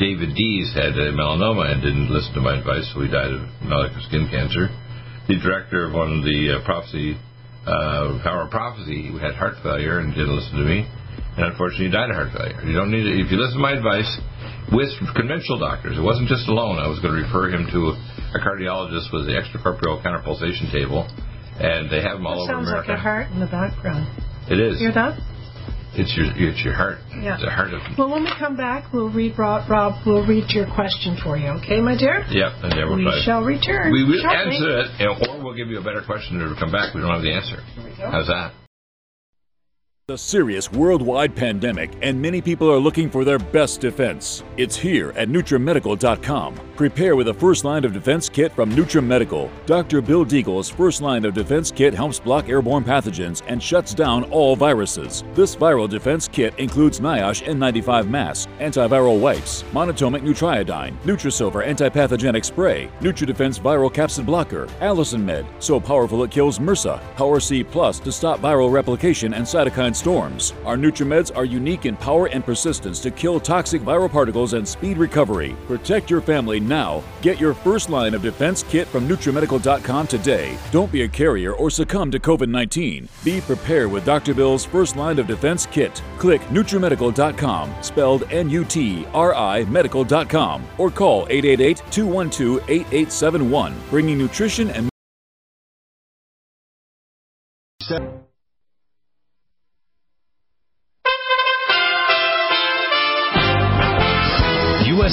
[0.00, 3.44] David Dees had a melanoma and didn't listen to my advice, so he died of
[3.62, 4.72] melanoma skin cancer.
[5.28, 7.14] The director of one of the uh, prophecy,
[7.68, 10.88] uh, Power of Prophecy, had heart failure and didn't listen to me,
[11.36, 12.58] and unfortunately he died of heart failure.
[12.66, 14.08] You don't need to, if you listen to my advice
[14.72, 16.78] with conventional doctors, it wasn't just alone.
[16.78, 17.80] I was going to refer him to
[18.34, 21.06] a cardiologist with the extracorporeal counterpulsation table,
[21.58, 22.90] and they have them all That over sounds America.
[22.90, 24.06] like a heart in the background.
[24.50, 24.78] It is.
[24.78, 25.18] Hear that?
[25.92, 26.98] It's your it's your heart.
[27.10, 27.34] Yeah.
[27.42, 27.82] The heart of.
[27.98, 29.68] Well, when we come back, we'll read Rob.
[29.68, 31.48] Rob, we'll read your question for you.
[31.58, 32.22] Okay, my dear?
[32.30, 33.22] Yep, and try.
[33.26, 33.90] shall return.
[33.90, 34.54] we will shortly.
[34.54, 36.94] answer it, or we'll give you a better question to come back.
[36.94, 37.58] We don't have the answer.
[37.98, 38.54] How's that?
[40.10, 44.42] A serious worldwide pandemic, and many people are looking for their best defense.
[44.56, 46.58] It's here at NutriMedical.com.
[46.74, 49.50] Prepare with a first line of defense kit from NutriMedical.
[49.66, 50.00] Dr.
[50.00, 54.56] Bill Deagle's first line of defense kit helps block airborne pathogens and shuts down all
[54.56, 55.22] viruses.
[55.34, 62.90] This viral defense kit includes NIOSH N95 mask, antiviral wipes, monatomic nutriodine, Nutrisilver antipathogenic spray,
[63.00, 68.10] NutriDefense viral capsid blocker, Allicin Med, so powerful it kills MRSA, Power C Plus to
[68.10, 70.54] stop viral replication and cytokine storms.
[70.64, 74.96] Our NutriMeds are unique in power and persistence to kill toxic viral particles and speed
[74.96, 75.54] recovery.
[75.68, 77.04] Protect your family now.
[77.22, 80.58] Get your first line of defense kit from NutriMedical.com today.
[80.72, 83.08] Don't be a carrier or succumb to COVID 19.
[83.22, 84.34] Be prepared with Dr.
[84.34, 86.02] Bill's first line of defense kit.
[86.18, 94.18] Click NutriMedical.com, spelled N U T R I Medical.com, or call 888 212 8871, bringing
[94.18, 94.90] nutrition and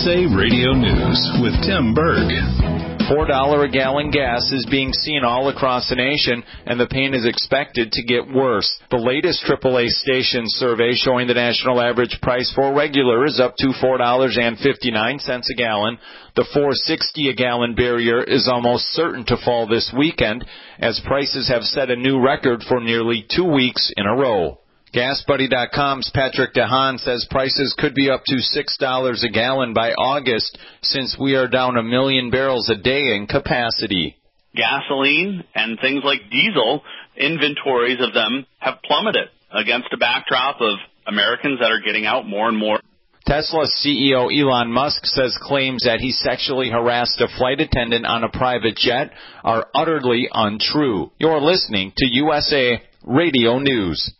[0.07, 2.31] USA Radio News with Tim Berg.
[3.11, 7.25] $4 a gallon gas is being seen all across the nation, and the pain is
[7.25, 8.73] expected to get worse.
[8.89, 13.73] The latest AAA station survey showing the national average price for regular is up to
[13.83, 15.97] $4.59 a gallon.
[16.37, 20.45] The 460 a gallon barrier is almost certain to fall this weekend,
[20.79, 24.57] as prices have set a new record for nearly two weeks in a row.
[24.97, 31.15] GasBuddy.com's Patrick DeHaan says prices could be up to $6 a gallon by August since
[31.21, 34.17] we are down a million barrels a day in capacity.
[34.55, 36.81] gasoline and things like diesel,
[37.15, 42.49] inventories of them have plummeted against a backdrop of Americans that are getting out more
[42.49, 42.79] and more.
[43.27, 48.29] Tesla CEO Elon Musk says claims that he sexually harassed a flight attendant on a
[48.29, 49.11] private jet
[49.43, 51.11] are utterly untrue.
[51.19, 54.11] You're listening to USA Radio News.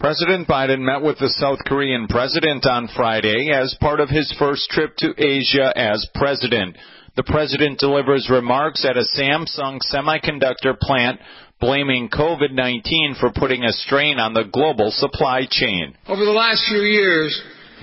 [0.00, 4.70] President Biden met with the South Korean president on Friday as part of his first
[4.70, 6.78] trip to Asia as president.
[7.16, 11.18] The president delivers remarks at a Samsung semiconductor plant
[11.60, 15.96] blaming COVID 19 for putting a strain on the global supply chain.
[16.06, 17.34] Over the last few years,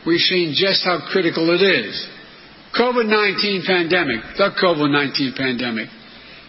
[0.07, 2.07] we've seen just how critical it is.
[2.79, 5.89] COVID 19 pandemic, the COVID 19 pandemic,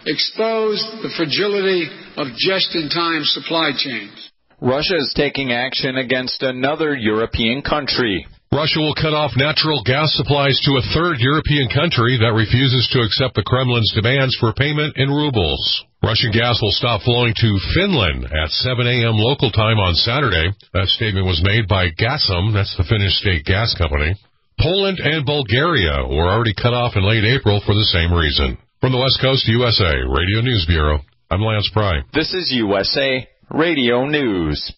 [0.05, 4.31] exposed the fragility of just in time supply chains.
[4.61, 8.25] Russia is taking action against another European country.
[8.51, 13.05] Russia will cut off natural gas supplies to a third European country that refuses to
[13.05, 15.61] accept the Kremlin's demands for payment in rubles.
[16.01, 19.13] Russian gas will stop flowing to Finland at 7 a.m.
[19.21, 20.49] local time on Saturday.
[20.73, 24.17] That statement was made by Gasum, that's the Finnish state gas company.
[24.57, 28.57] Poland and Bulgaria were already cut off in late April for the same reason.
[28.81, 32.01] From the West Coast USA Radio News Bureau, I'm Lance Pry.
[32.09, 34.73] This is USA Radio News.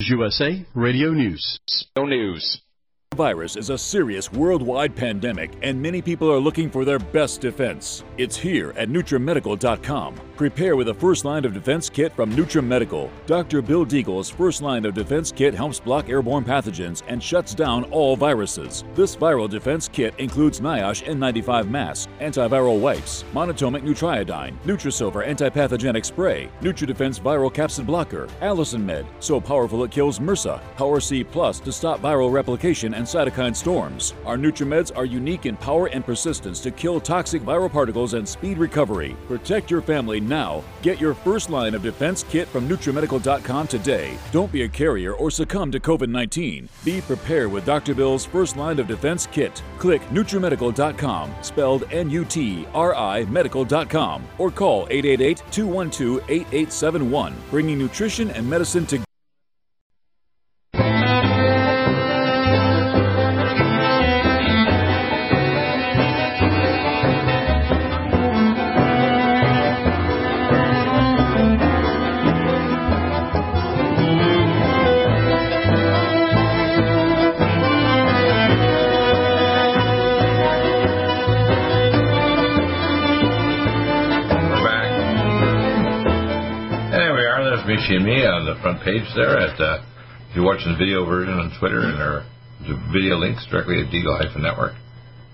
[0.00, 1.58] USA Radio News.
[2.04, 2.60] News.
[3.16, 8.04] Virus is a serious worldwide pandemic, and many people are looking for their best defense.
[8.18, 10.20] It's here at NutriMedical.com.
[10.36, 13.08] Prepare with a first line of defense kit from NutriMedical.
[13.24, 13.62] Dr.
[13.62, 18.16] Bill Deagle's first line of defense kit helps block airborne pathogens and shuts down all
[18.16, 18.84] viruses.
[18.94, 26.50] This viral defense kit includes NIOSH N95 mask, antiviral wipes, monatomic nutriodine, Nutrisilver antipathogenic spray,
[26.60, 31.72] NutriDefense viral capsid blocker, Allicin Med, so powerful it kills MRSA, Power C Plus to
[31.72, 34.14] stop viral replication and cytokine storms.
[34.24, 38.58] Our NutriMeds are unique in power and persistence to kill toxic viral particles and speed
[38.58, 39.16] recovery.
[39.28, 40.64] Protect your family now.
[40.82, 44.16] Get your first line of defense kit from NutriMedical.com today.
[44.32, 46.68] Don't be a carrier or succumb to COVID 19.
[46.84, 47.94] Be prepared with Dr.
[47.94, 49.62] Bill's first line of defense kit.
[49.78, 57.78] Click NutriMedical.com, spelled N U T R I Medical.com, or call 888 212 8871, bringing
[57.78, 59.06] nutrition and medicine together.
[87.94, 89.38] Me on the front page there.
[89.38, 89.82] At uh,
[90.30, 92.26] if you're watching the video version on Twitter, and our
[92.60, 94.74] the video links directly at Deagle Network.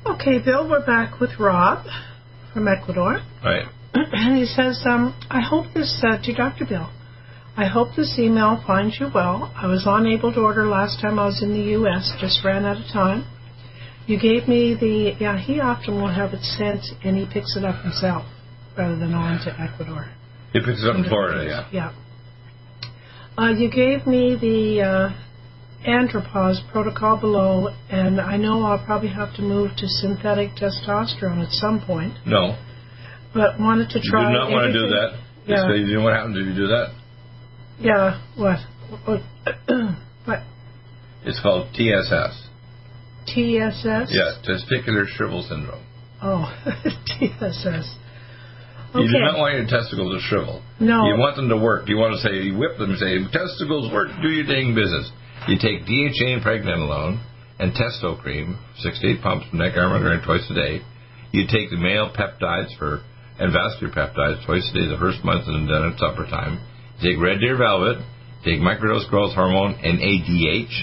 [0.04, 1.86] Okay, Bill, we're back with Rob
[2.52, 3.22] from Ecuador.
[3.44, 3.66] Right.
[3.94, 6.66] and he says, um, I hope this, uh, to Dr.
[6.66, 6.90] Bill,
[7.56, 9.52] I hope this email finds you well.
[9.54, 12.78] I was unable to order last time I was in the U.S., just ran out
[12.78, 13.26] of time.
[14.06, 17.64] You gave me the, yeah, he often will have it sent and he picks it
[17.64, 18.24] up himself
[18.76, 20.10] rather than on to Ecuador.
[20.52, 21.68] He picks it up in Florida, yeah.
[21.70, 22.01] Yeah.
[23.38, 29.34] Uh, you gave me the uh, andropause protocol below, and I know I'll probably have
[29.36, 32.56] to move to synthetic testosterone at some point, No,
[33.32, 34.28] but wanted to try.
[34.30, 35.18] you do not want to do that.
[35.46, 35.72] Yeah.
[35.74, 36.94] You know what happens if you do that?
[37.80, 38.58] Yeah, what?
[39.06, 39.20] What?
[40.24, 40.38] what?
[41.24, 42.48] It's called TSS.
[43.26, 44.10] TSS?
[44.12, 45.84] Yeah, testicular shrivel syndrome.
[46.22, 46.52] Oh,
[46.84, 47.96] TSS.
[48.94, 50.62] You do not want your testicles to shrivel.
[50.78, 51.08] No.
[51.08, 51.86] You want them to work.
[51.86, 54.76] Do you want to say, you whip them and say, testicles work, do your dang
[54.76, 55.08] business.
[55.48, 57.24] You take DHA and pregnenolone
[57.58, 60.84] and testo cream, six to eight pumps from neck, arm, and groin twice a day.
[61.32, 63.00] You take the male peptides for
[63.38, 66.60] and vascular peptides twice a day the first month and then at supper time.
[67.00, 68.04] You take red deer velvet,
[68.44, 70.74] take microdose growth hormone and ADH,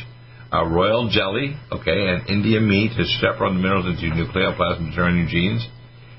[0.51, 4.95] uh, royal jelly, okay, and India meat to chaperone the minerals into your nucleoplasm to
[4.95, 5.67] turn your genes.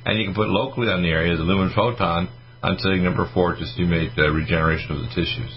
[0.04, 2.28] And you can put locally on the area the lumen photon
[2.62, 5.52] on setting number four to stimulate the regeneration of the tissues.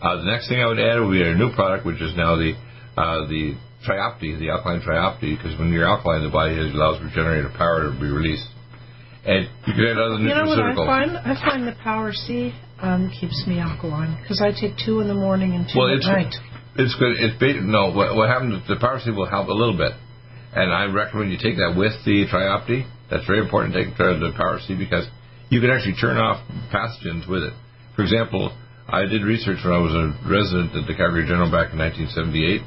[0.00, 2.36] Uh, the next thing I would add would be a new product, which is now
[2.36, 2.52] the
[2.96, 3.56] uh, the
[3.88, 8.06] triopti, the alkaline triopti, because when you're alkaline, the body allows regenerative power to be
[8.08, 8.46] released.
[9.24, 11.16] And you can add other You know what I find?
[11.16, 15.14] I find the Power C um, keeps me alkaline because I take two in the
[15.16, 16.34] morning and two Well, at it's night.
[16.76, 17.16] it's good.
[17.16, 17.90] It's ba- no.
[17.92, 18.60] What, what happens?
[18.68, 19.92] The power C will help a little bit,
[20.52, 22.84] and I recommend you take that with the triopti.
[23.10, 23.74] That's very important.
[23.74, 25.06] to Take care of the power C because
[25.50, 26.40] you can actually turn off
[26.72, 27.52] pathogens with it.
[27.96, 28.50] For example,
[28.88, 32.60] I did research when I was a resident at the Calgary General back in 1978,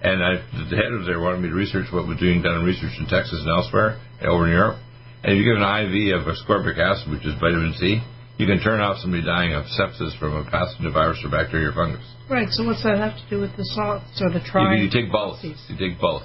[0.00, 2.64] and I, the head of there wanted me to research what was doing done in
[2.64, 4.78] research in Texas and elsewhere, over in Europe.
[5.24, 8.00] And if you give an IV of ascorbic acid, which is vitamin C,
[8.38, 11.68] you can turn off somebody dying of sepsis from a pathogen a virus or bacteria
[11.68, 12.06] or fungus.
[12.30, 12.46] Right.
[12.50, 14.40] So what's that have to do with the salts or the
[14.78, 15.42] You, you take both.
[15.42, 16.22] You take both.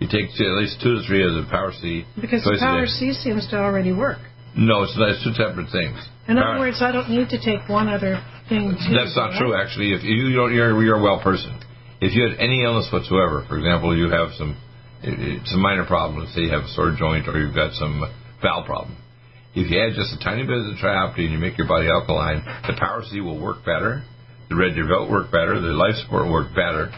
[0.00, 2.04] You take at least two to three of the Power C.
[2.20, 2.86] Because the Power.
[2.86, 4.18] C seems to already work.
[4.56, 6.00] No, it's, not, it's two separate things.
[6.26, 8.72] In Power- other words, I don't need to take one other thing.
[8.90, 9.92] That's not true, actually.
[9.92, 11.54] If you don't, you're, you're a well person.
[12.00, 14.56] If you had any illness whatsoever, for example, you have some,
[15.04, 16.26] it- it's a minor problem.
[16.34, 18.00] Say you have a sore joint or you've got some
[18.42, 18.96] bowel problem.
[19.54, 21.88] If you add just a tiny bit of the trioptine and you make your body
[21.90, 24.02] alkaline, the Power C will work better.
[24.48, 25.60] The Red Belt work better.
[25.60, 26.90] The Life Support will work better.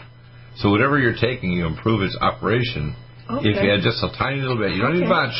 [0.57, 2.95] So whatever you're taking, you improve its operation.
[3.29, 3.49] Okay.
[3.49, 5.09] If you add just a tiny little bit, you don't need Okay.
[5.09, 5.33] much.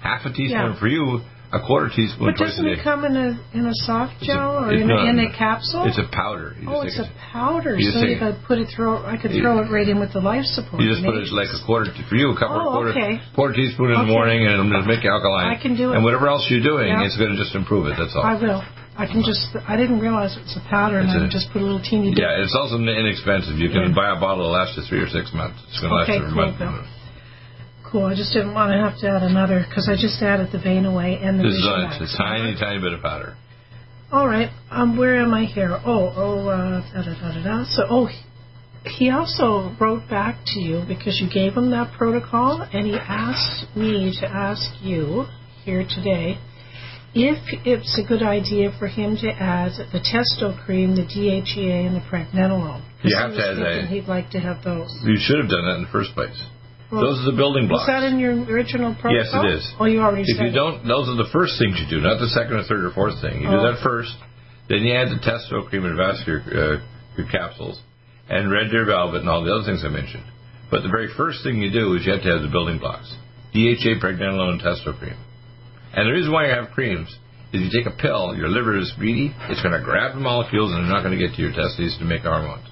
[0.00, 0.78] Half a teaspoon Yeah.
[0.78, 1.20] for you,
[1.52, 2.72] a quarter teaspoon But twice a doesn't day.
[2.72, 5.18] it come in a in a soft It's a- gel or it's in, a, in
[5.20, 5.84] a capsule?
[5.84, 6.54] It's a powder.
[6.60, 7.76] You oh, it's a powder.
[7.78, 9.04] you So you could put it throw.
[9.04, 10.82] I could You- throw it right in with the life support.
[10.82, 13.20] You just put it like a quarter for you, a couple Oh, of quarter, okay.
[13.34, 15.46] quarter teaspoon in the morning, and it'll make you alkaline.
[15.46, 15.96] I can do it.
[15.96, 17.02] And whatever else you're doing, Yeah.
[17.04, 17.96] it's going to just improve it.
[17.98, 18.22] That's all.
[18.24, 18.62] I will.
[18.96, 19.48] I can just.
[19.66, 22.20] I didn't realize it's a powder, and I just put a little teeny bit.
[22.20, 23.56] yeah, it's also inexpensive.
[23.56, 23.96] You can Yeah.
[23.96, 25.56] buy a bottle that lasts you three or six months.
[25.68, 26.88] It's going to Okay, last you cool, a month.
[27.84, 28.04] Cool.
[28.06, 30.84] I just didn't want to have to add another because I just added the vein
[30.84, 33.34] away and the This is a, it's a tiny, tiny bit of powder.
[34.12, 34.50] All right.
[34.70, 35.72] Um, where am I here?
[35.72, 37.64] Oh, oh, uh, da da da da da.
[37.64, 38.16] So, oh, he-
[38.84, 43.74] he also wrote back to you because you gave him that protocol, and he asked
[43.76, 45.26] me to ask you
[45.64, 46.36] here today
[47.14, 51.96] if it's a good idea for him to add the testo cream, the DHEA, and
[51.96, 52.82] the pregnenolone.
[53.04, 53.88] You have to add that.
[53.90, 54.88] He'd like to have those.
[55.04, 56.36] You should have done that in the first place.
[56.90, 57.88] Well, those are the building blocks.
[57.88, 59.16] Was that in your original protocol?
[59.16, 59.64] Yes, it is.
[59.80, 60.54] Oh, you already If said you it.
[60.54, 63.16] don't, those are the first things you do, not the second or third or fourth
[63.24, 63.40] thing.
[63.40, 63.64] You Oh.
[63.64, 64.12] do that first,
[64.68, 67.80] then you add the testo cream and vascular uh, capsules,
[68.28, 70.24] and red deer velvet and all the other things I mentioned.
[70.70, 73.08] But the very first thing you do is you have to have the building blocks:
[73.56, 75.16] DHA, pregnenolone, and testo cream.
[75.94, 77.08] And the reason why you have creams
[77.52, 80.72] is you take a pill, your liver is greedy, it's going to grab the molecules
[80.72, 82.64] and they're not going to get to your testes to make hormones.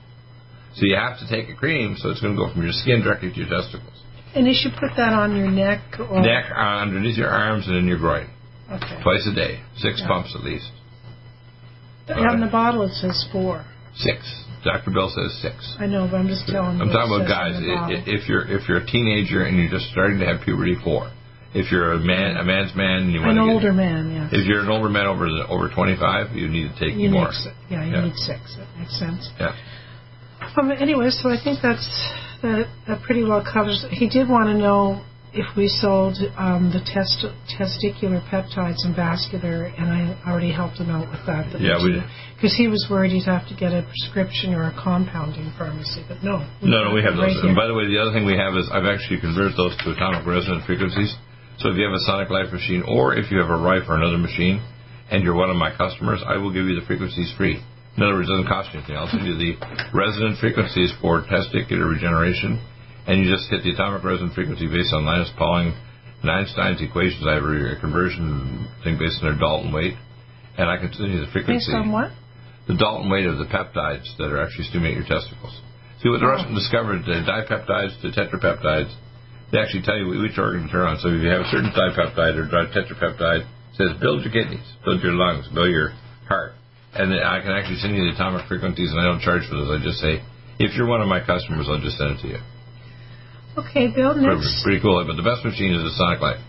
[0.74, 3.02] So you have to take a cream, so it's going to go from your skin
[3.02, 3.92] directly to your testicles.
[4.35, 7.76] And you should put that on your neck or Neck, uh, underneath your arms, and
[7.76, 8.30] in your groin.
[8.70, 9.02] Okay.
[9.02, 9.61] Twice a day.
[9.76, 10.06] Six Yeah.
[10.06, 10.70] pumps at least.
[12.09, 13.64] On the bottle it says four.
[13.94, 14.18] Six.
[14.64, 14.90] Dr.
[14.90, 15.76] Bill says six.
[15.80, 16.83] I know, but I'm just telling you.
[16.83, 17.54] I'm talking about guys.
[17.54, 17.96] says on the i- bottle.
[17.96, 21.11] i- If you're if you're a teenager and you're just starting to have puberty, four.
[21.52, 24.30] If you're a man, a man's man, you want An to get, older man, yes.
[24.32, 27.26] If you're an older man over the, over 25, you need to take You more.
[27.26, 27.54] need six.
[27.68, 28.04] Yeah, you Yeah.
[28.06, 28.54] need six.
[28.56, 29.30] That makes sense.
[29.40, 29.54] Yeah.
[30.56, 31.82] Um, anyway, so I think that's
[32.42, 33.84] that, that pretty well covers.
[33.90, 35.02] He did want to know
[35.34, 37.26] if we sold um, the test,
[37.58, 41.50] testicular peptides and vascular, and I already helped him out with that.
[41.60, 42.02] Yeah, we-
[42.34, 46.22] Because he was worried he'd have to get a prescription or a compounding pharmacy, but
[46.22, 46.46] no.
[46.62, 47.34] No, no, we have those.
[47.42, 47.46] here.
[47.50, 49.90] And by the way, the other thing we have is I've actually converted those to
[49.90, 51.14] atomic resonant frequencies.
[51.60, 53.96] So if you have a Sonic Life machine or if you have a Rife or
[53.96, 54.64] another machine
[55.10, 57.60] and you're one of my customers, I will give you the frequencies free.
[57.96, 58.96] In other words, it doesn't cost you anything.
[58.96, 59.60] I'll send you the
[59.92, 62.56] resonant frequencies for testicular regeneration
[63.06, 65.76] and you just hit the atomic resonant frequency based on Linus Pauling
[66.22, 67.24] and Einstein's equations.
[67.28, 69.94] I have a conversion thing based on their Dalton weight
[70.56, 72.08] and I can send you the frequency Based on what?
[72.68, 75.60] the Dalton weight of the peptides that are actually stimulate your testicles.
[76.00, 76.40] See what the Oh.
[76.40, 78.94] Russians discovered, the dipeptides, the tetrapeptides,
[79.50, 80.98] they actually tell you which organ to turn on.
[81.02, 85.02] So if you have a certain dipeptide or tetrapeptide, it says build your kidneys, build
[85.02, 85.90] your lungs, build your
[86.26, 86.54] heart.
[86.94, 89.54] And then I can actually send you the atomic frequencies and I don't charge for
[89.54, 89.70] those.
[89.70, 90.22] I just say,
[90.58, 92.40] if you're one of my customers, I'll just send it to you.
[93.58, 94.62] Okay, Bill, next.
[94.62, 95.02] pretty cool.
[95.02, 96.42] But the best machine is a Sonic Life.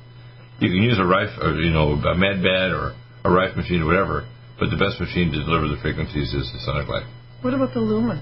[0.61, 2.93] You can use a Rife, or, you know, a MedBed or
[3.25, 4.29] a Rife machine or whatever,
[4.61, 7.09] but the best machine to deliver the frequencies is the Sonic Life.
[7.41, 8.21] What about the lumen?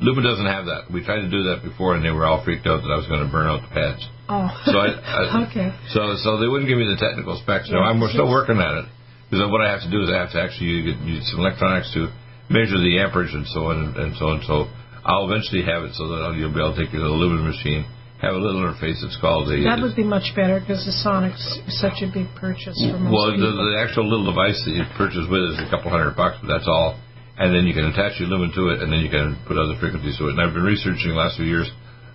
[0.00, 0.86] Lumen doesn't have that.
[0.88, 3.06] We tried to do that before, and they were all freaked out that I was
[3.10, 4.06] going to burn out the pads.
[4.30, 4.46] Oh.
[4.64, 4.88] So I,
[5.42, 5.74] I okay.
[5.90, 7.66] so so they wouldn't give me the technical specs.
[7.66, 8.86] No, I'm, we're still working at it
[9.26, 11.90] because what I have to do is I have to actually use, use some electronics
[11.98, 12.14] to
[12.50, 14.42] measure the amperage and so on and, and so on.
[14.46, 14.70] So
[15.06, 17.86] I'll eventually have it so that I'll, you'll be able to take your Lumen machine,
[18.20, 19.64] have a little interface that's called the.
[19.64, 21.40] That would be much better because the Sonic's
[21.80, 25.24] such a big purchase for most well, the, the actual little device that you purchase
[25.30, 26.98] with is a couple hundred bucks, but that's all.
[27.40, 29.72] And then you can attach your lumen to it, and then you can put other
[29.80, 30.36] frequencies to it.
[30.36, 31.72] And I've been researching the last few years,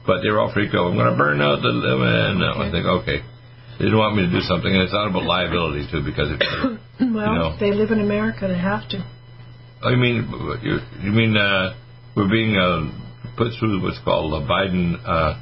[0.07, 0.87] but they were all freaked out.
[0.87, 2.39] I'm going to burn out the lumen.
[2.39, 3.19] No, I think okay.
[3.77, 6.39] They didn't want me to do something, and it's not about liability too, because if
[7.11, 7.57] well, you know.
[7.59, 8.47] they live in America.
[8.47, 9.03] They have to.
[9.83, 10.23] I mean,
[10.63, 11.75] you, you mean uh,
[12.15, 12.87] we're being uh,
[13.35, 15.35] put through what's called the Biden, uh,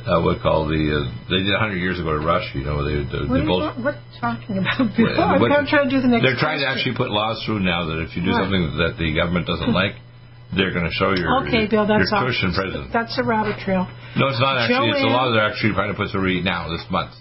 [0.00, 2.48] uh, what call the uh, they did 100 years ago to Rush.
[2.56, 3.76] You know, they they, What they are, you, both.
[3.76, 6.24] what, what are you talking about, I'm what- I'm trying to do the next.
[6.24, 8.40] They're trying to actually put laws through now that if you do Right.
[8.40, 10.00] something that the government doesn't like,
[10.54, 12.92] they're going to show your Okay, Bill, that's your cushion president.
[12.92, 13.88] That's a rabbit trail.
[14.14, 14.90] No, it's not actually.
[14.94, 17.12] It's a Joanne- law they're actually trying to put through now this month.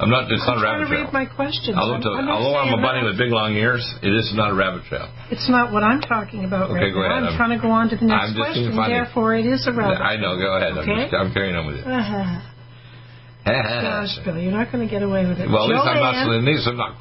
[0.00, 0.32] I'm not.
[0.32, 1.76] It's I'm not a trying rabbit to read my questions.
[1.76, 3.12] Although, I'm, I'm not although I'm a bunny that.
[3.12, 5.04] with big long ears, it is not a rabbit trail.
[5.28, 7.20] It's not what I'm talking about Okay, right go ahead.
[7.20, 8.72] I'm, I'm- trying to go on to the next I'm just question.
[8.80, 10.00] Therefore, it is a rabbit.
[10.00, 10.40] I know.
[10.40, 10.72] Go ahead.
[10.72, 11.04] I'm, Okay.
[11.04, 11.84] just, I'm carrying on with it.
[13.44, 15.48] Gosh, Billy, you're not going to get away with it.
[15.48, 16.14] well, at least I'm not.
[16.24, 16.92] Joanne, At least I'm not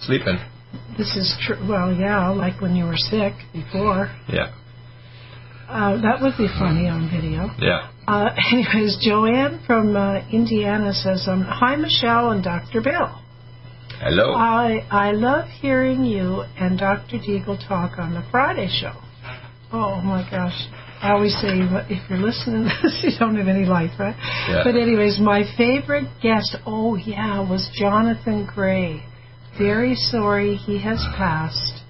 [0.00, 0.38] sleeping.
[0.96, 1.56] This is true.
[1.68, 4.08] Well, yeah, like when you were sick before.
[4.28, 4.52] Yeah.
[5.70, 7.48] Uh, that would be funny on video.
[7.58, 7.90] Yeah.
[8.08, 12.80] Uh, anyways, Joanne from uh, Indiana says, um, "Hi, Michie and Dr.
[12.80, 13.14] Bill.
[14.00, 14.34] Hello.
[14.34, 17.18] I I love hearing you and Dr.
[17.18, 18.94] Deagle talk on the Friday show.
[19.72, 20.58] Oh my gosh."
[21.02, 21.56] I always say,
[21.88, 24.14] if you're listening to this, you don't have any life, right?
[24.50, 24.60] Yeah.
[24.64, 29.02] But anyways, my favorite guest, oh yeah, was Jonathan Gray.
[29.56, 31.80] Very sorry he has passed.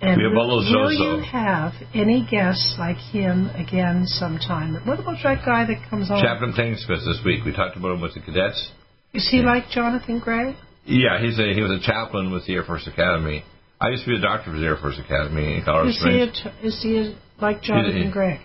[0.00, 4.74] And We have all those will you have any guests like him again sometime?
[4.86, 6.22] What about that guy that comes on?
[6.22, 7.44] Chaplain Tainsmith this week.
[7.44, 8.70] We talked about him with the cadets.
[9.12, 10.54] Is he like Jonathan Gray?
[10.84, 13.44] Yeah, he's a he was a chaplain with the Air Force Academy.
[13.80, 16.20] I used to be a doctor for the Air Force Academy in Colorado Is he,
[16.20, 18.40] a, is he a, like Jonathan he- Gray?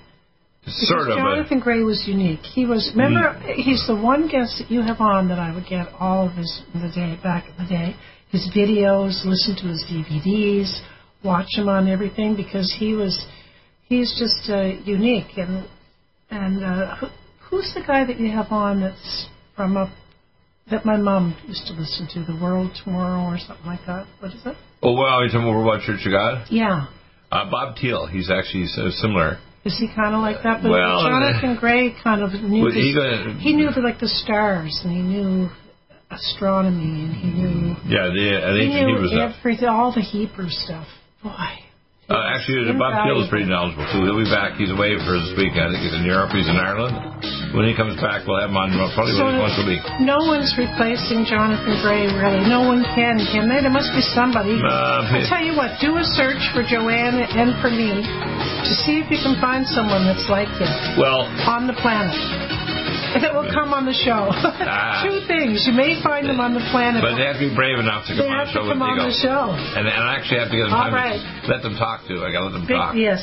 [0.59, 1.17] Because Sort of.
[1.17, 2.39] Jonathan Gray was unique.
[2.39, 2.89] He was.
[2.95, 6.33] Remember, he's the one guest that you have on that I would get all of
[6.35, 7.95] his the day back in the day.
[8.31, 10.71] His videos, listen to his DVDs,
[11.23, 13.25] watch him on everything because he was.
[13.85, 15.67] He's just uh, unique and
[16.29, 17.07] and uh, who,
[17.49, 19.89] who's the guy that you have on that's from up
[20.71, 24.07] that my mom used to listen to, The World Tomorrow or something like that.
[24.19, 24.55] What is it?
[24.81, 26.47] Oh well, you're talking about Church of God.
[26.49, 26.87] Yeah.
[27.31, 28.07] Uh, Bob Thiel.
[28.07, 29.37] He's actually so similar.
[29.65, 30.61] Is he kind of like that?
[30.61, 32.69] But Well, Jonathan Gray kind of knew.
[32.69, 35.49] The, he got- he knew the, like the stars, and he knew
[36.11, 37.75] astronomy, and he knew.
[37.85, 39.13] Yeah, the, I he think he, knew was.
[39.13, 40.87] Uh, everything, all the Hebrew stuff.
[41.23, 41.49] Boy,
[42.11, 44.03] uh, actually, Bob Thiel is pretty knowledgeable too.
[44.03, 44.59] He'll be back.
[44.59, 45.55] He's away for this week.
[45.55, 46.35] I think he's in Europe.
[46.35, 46.91] He's in Ireland.
[47.55, 49.79] When he comes back, we'll have him on probably So- once a week.
[50.03, 52.43] no one's replacing Jonathan Gray, really.
[52.51, 53.63] No one can, can they?
[53.63, 54.59] There must be somebody.
[54.59, 58.99] Uh, I tell you what, do a search for Joanne and for me to see
[58.99, 60.67] if you can find someone that's like him
[60.99, 62.11] Well, on the planet.
[63.23, 64.29] That will come on the show.
[64.33, 65.03] Ah.
[65.05, 65.63] Two things.
[65.69, 67.01] You may find them on the planet.
[67.05, 68.73] but they have to be brave enough to come They on have the show to
[68.73, 69.41] come with on the show.
[69.53, 71.19] And, and I actually have to get them All time right.
[71.21, 72.25] to let them talk too.
[72.25, 72.95] I got to let them Big, talk.
[72.97, 73.21] yes.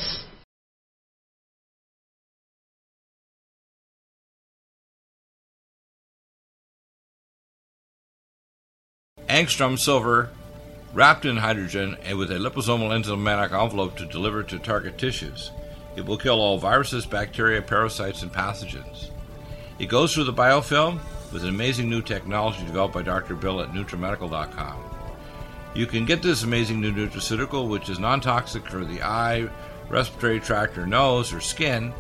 [9.28, 10.30] angstrom silver
[10.92, 15.50] wrapped in hydrogen and with a liposomal enzymatic envelope to deliver to target tissues.
[15.96, 19.10] It will kill all viruses, bacteria, parasites, and pathogens.
[19.80, 20.98] It goes through the biofilm
[21.32, 23.34] with an amazing new technology developed by Dr.
[23.34, 24.76] Bill at NutriMedical.com.
[25.74, 29.48] You can get this amazing new nutraceutical, which is non toxic for the eye,
[29.88, 31.94] respiratory tract, or nose, or skin,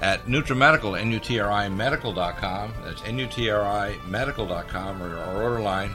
[0.00, 2.74] at NutriMedical, N-U-T-R-I medical.com.
[2.82, 5.94] That's N-U-T-R-I medical.com or our order line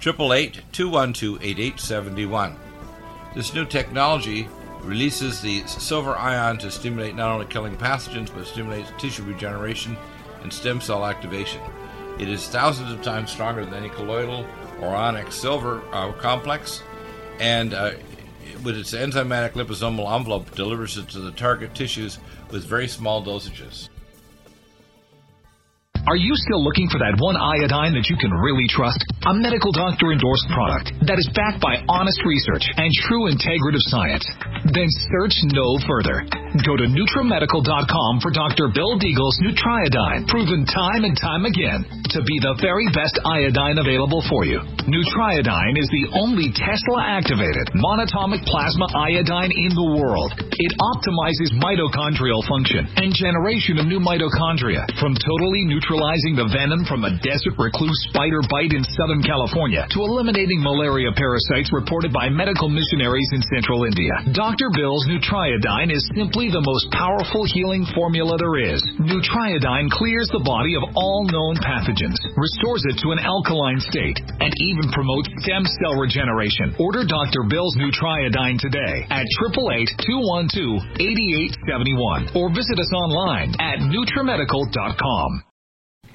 [0.00, 2.56] 888-212-8871.
[3.36, 4.48] This new technology
[4.80, 9.96] releases the silver ion to stimulate not only killing pathogens but stimulates tissue regeneration
[10.42, 11.60] and stem cell activation.
[12.18, 14.46] It is thousands of times stronger than any colloidal
[14.80, 16.82] or ionic silver uh, complex,
[17.40, 17.92] and uh,
[18.64, 22.18] with its enzymatic liposomal envelope delivers it to the target tissues
[22.50, 23.88] with very small dosages.
[26.06, 28.98] Are you still looking for that one iodine that you can really trust?
[29.22, 34.26] A medical doctor endorsed product that is backed by honest research and true integrative science?
[34.74, 36.41] Then search no further.
[36.52, 38.68] Go to NutriMedical.com for Dr.
[38.76, 41.80] Bill Deagle's Nutriodine, proven time and time again
[42.12, 44.60] to be the very best iodine available for you.
[44.84, 50.36] Nutriodine is the only Tesla activated monatomic plasma iodine in the world.
[50.36, 57.08] It optimizes mitochondrial function and generation of new mitochondria from totally neutralizing the venom from
[57.08, 62.68] a desert recluse spider bite in Southern California to eliminating malaria parasites reported by medical
[62.68, 64.12] missionaries in central India.
[64.36, 64.68] Dr.
[64.76, 68.82] Bill's Nutriodine is simply the most powerful healing formula there is.
[68.98, 74.50] Nutriodine clears the body of all known pathogens, restores it to an alkaline state, and
[74.72, 76.72] even promotes stem cell regeneration.
[76.80, 77.44] Order Dr.
[77.46, 79.28] Bill's Nutriodine today at
[80.08, 85.44] 888-212-8871 or visit us online at NutriMedical.com.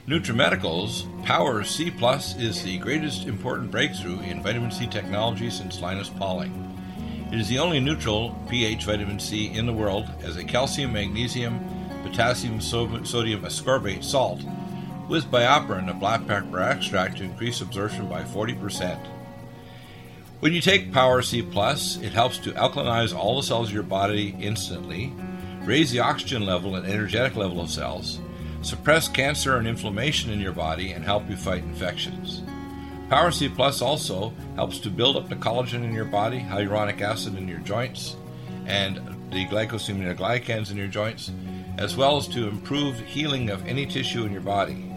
[0.08, 6.10] NutriMedical's Power C Plus is the greatest important breakthrough in vitamin C technology since Linus
[6.18, 6.77] Pauling.
[7.30, 11.60] It is the only neutral pH vitamin C in the world as a calcium, magnesium,
[12.04, 14.42] potassium, so- sodium ascorbate salt
[15.10, 18.98] with BioPerine, a black pepper extract to increase absorption by 40%.
[20.40, 23.84] When you take Power C Plus, it helps to alkalinize all the cells of your
[23.84, 25.12] body instantly,
[25.64, 28.20] raise the oxygen level and energetic level of cells,
[28.62, 32.42] suppress cancer and inflammation in your body, and help you fight infections.
[33.10, 37.38] Power C Plus also helps to build up the collagen in your body, hyaluronic acid
[37.38, 38.16] in your joints,
[38.66, 38.98] and
[39.32, 41.32] the glycosaminoglycans in your joints,
[41.78, 44.92] as well as to improve healing of any tissue in your body.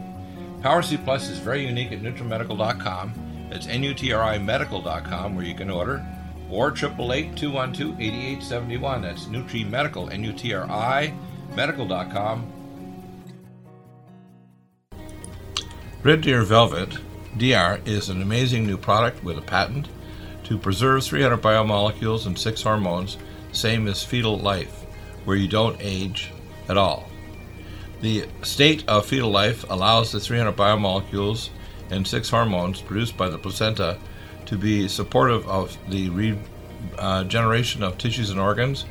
[0.61, 3.15] Power C Plus is very unique at NutriMedical.com.
[3.49, 6.05] That's N-U-T-R-I Medical.com where you can order,
[6.51, 9.03] or 888-212-8871.
[9.03, 11.15] That's NutriMedical, N-U-T-R-I
[11.55, 12.53] Medical.com.
[16.03, 16.99] Red Deer Velvet
[17.37, 19.89] DR is an amazing new product with a patent
[20.45, 23.16] to preserve 300 biomolecules and six hormones,
[23.53, 24.85] same as fetal life,
[25.24, 26.33] where you don't age
[26.68, 27.09] at all.
[28.01, 31.51] The state of fetal life allows the 300 biomolecules
[31.91, 33.99] and six hormones produced by the placenta
[34.47, 38.87] to be supportive of the regeneration uh, of tissues and organs,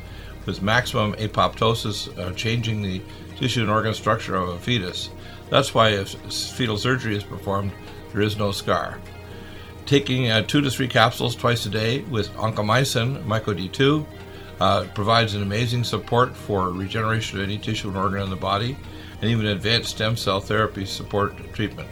[0.45, 3.01] with maximum apoptosis uh, changing the
[3.37, 5.09] tissue and organ structure of a fetus.
[5.49, 7.71] That's why if fetal surgery is performed,
[8.11, 8.99] there is no scar.
[9.85, 14.05] Taking uh, two to three capsules twice a day with oncomycin, myco D2,
[14.59, 18.77] uh, provides an amazing support for regeneration of any tissue and organ in the body,
[19.21, 21.89] and even advanced stem cell therapy support treatment.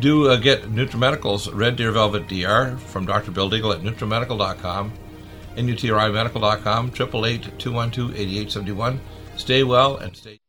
[0.00, 3.30] Do uh, get NutriMedical's Red Deer Velvet DR from Dr.
[3.30, 4.92] Bill Deagle at NutriMedical.com,
[5.56, 8.98] NUTRIMedical.com, 888-212-8871.
[9.36, 10.40] Stay well and stay...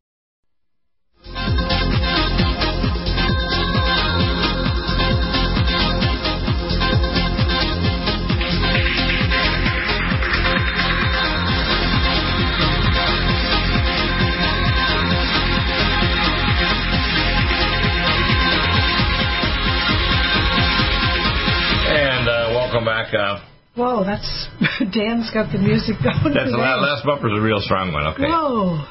[22.78, 23.14] welcome back.
[23.14, 23.44] Uh,
[23.76, 24.48] Whoa, that's
[24.94, 26.34] Dan's got the music going.
[26.34, 28.08] That's the last, last bumper's a real strong one.
[28.14, 28.24] Okay.
[28.24, 28.86] Whoa.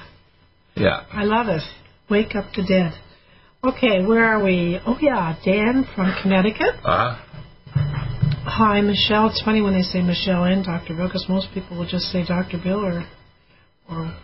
[0.76, 1.04] Yeah.
[1.10, 1.62] I love it.
[2.08, 2.92] Wake up the dead.
[3.64, 4.78] Okay, where are we?
[4.86, 6.74] Oh yeah, Dan from Connecticut.
[6.84, 7.22] Uh huh.
[8.46, 9.10] Hi, Michie.
[9.10, 10.94] It's funny when they say Michie and Dr.
[10.94, 12.58] Bill because most people will just say Dr.
[12.62, 13.04] Bill or
[13.90, 14.14] or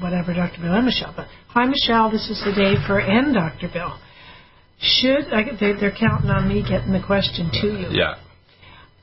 [0.00, 0.60] whatever, Dr.
[0.60, 1.06] Bill and Michie.
[1.16, 2.10] But hi, Michelle.
[2.10, 3.68] This is the day for and Dr.
[3.72, 3.96] Bill.
[4.78, 7.88] Should I, they, they're counting on me getting the question to you?
[7.92, 8.16] Yeah.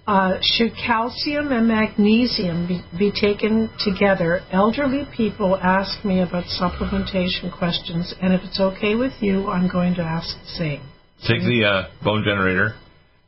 [0.09, 4.41] Uh, should calcium and magnesium be, be, taken together?
[4.51, 9.93] Elderly people ask me about supplementation questions, and if it's okay with you, I'm going
[9.93, 10.81] to ask the same.
[11.27, 12.73] Take the uh, bone generator,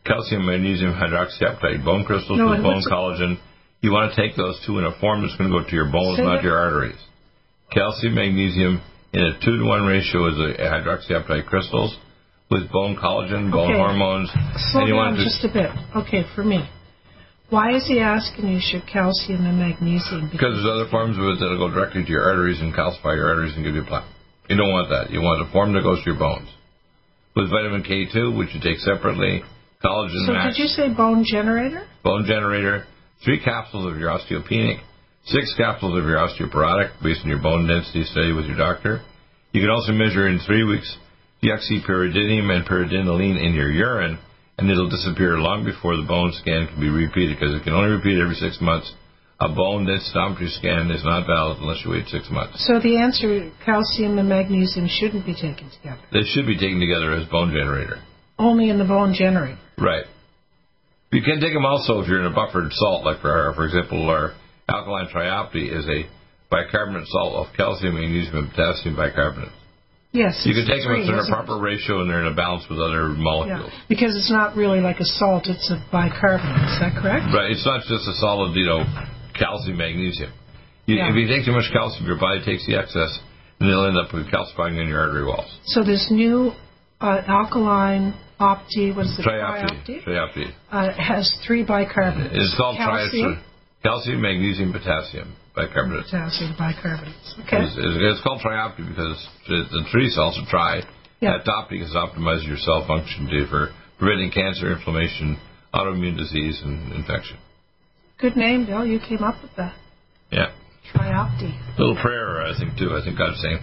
[0.07, 3.37] calcium, magnesium, hydroxyapatite, bone crystals no, with bone collagen.
[3.81, 5.91] You want to take those two in a form that's going to go to your
[5.91, 6.43] bones, not that.
[6.43, 6.97] your arteries.
[7.71, 8.81] Calcium, magnesium
[9.13, 11.95] in a two to one ratio is the hydroxyapatite crystals
[12.51, 13.79] with bone collagen, bone okay.
[13.79, 14.29] hormones.
[14.75, 15.71] Slow down just a bit.
[15.95, 16.67] Okay, for me.
[17.49, 20.29] Why is he asking you should calcium and magnesium?
[20.31, 23.27] Because there's other forms of it that'll go directly to your arteries and calcify your
[23.27, 24.07] arteries and give you plaque.
[24.47, 25.11] You don't want that.
[25.11, 26.47] You want a form that goes to your bones.
[27.35, 29.43] With vitamin K2, which you take separately,
[29.83, 30.55] collagen so max.
[30.55, 31.87] did you say bone generator?
[32.03, 32.85] Bone generator.
[33.23, 34.79] Three capsules of your osteopenic,
[35.23, 39.03] six capsules of your osteoporotic, based on your bone density study with your doctor.
[39.51, 40.87] You can also measure in three weeks
[41.43, 44.19] deoxypyridinium and pyridinoline in your urine,
[44.57, 47.89] and it'll disappear long before the bone scan can be repeated because it can only
[47.89, 48.91] repeat every six months.
[49.39, 52.61] A bone densitometry scan is not valid unless you wait six months.
[52.67, 56.01] So the answer, calcium and magnesium shouldn't be taken together.
[56.13, 57.97] They should be taken together as bone generator.
[58.37, 59.57] Only in the bone generator.
[59.79, 60.05] Right.
[61.11, 64.07] You can take them also if you're in a buffered salt, like for, for example,
[64.09, 64.33] our
[64.69, 66.05] alkaline triopti is a
[66.51, 69.51] bicarbonate salt of calcium, magnesium, and potassium bicarbonate.
[70.11, 70.43] Yes.
[70.43, 72.67] You can take them if they're in a proper ratio and they're in a balance
[72.67, 73.71] with other molecules.
[73.71, 76.67] Yeah, because it's not really like a salt, it's a bicarbonate.
[76.67, 77.31] Is that correct?
[77.31, 77.51] Right.
[77.51, 78.83] It's not just a solid, you know,
[79.39, 80.35] calcium, magnesium.
[80.85, 81.09] You, yeah.
[81.09, 83.23] If you take too much calcium, your body takes the excess
[83.63, 85.47] and it'll end up with calcifying in your artery walls.
[85.71, 86.51] So this new
[86.99, 89.23] uh, alkaline opti, what is it?
[89.23, 90.03] Triopti.
[90.03, 90.51] Triopti.
[90.67, 92.35] Uh, has three bicarbonates.
[92.35, 93.39] It's called calcium.
[93.81, 96.05] calcium, magnesium, potassium bicarbonate.
[96.05, 97.15] Potassium bicarbonate.
[97.45, 97.63] Okay.
[97.63, 100.81] It's, it's, called triopti because the three cells are tri.
[101.19, 101.37] Yeah.
[101.45, 105.37] Topti is optimizing your cell function to, for preventing cancer, inflammation,
[105.73, 107.37] autoimmune disease, and infection.
[108.19, 108.85] Good name, Bill.
[108.85, 109.75] You came up with that.
[110.31, 110.53] Yeah.
[110.93, 111.53] Triopti.
[111.77, 112.97] Little prayer, I think, too.
[112.97, 113.59] I think God's saying,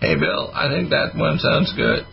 [0.00, 2.04] hey, Bill, I think that one sounds good.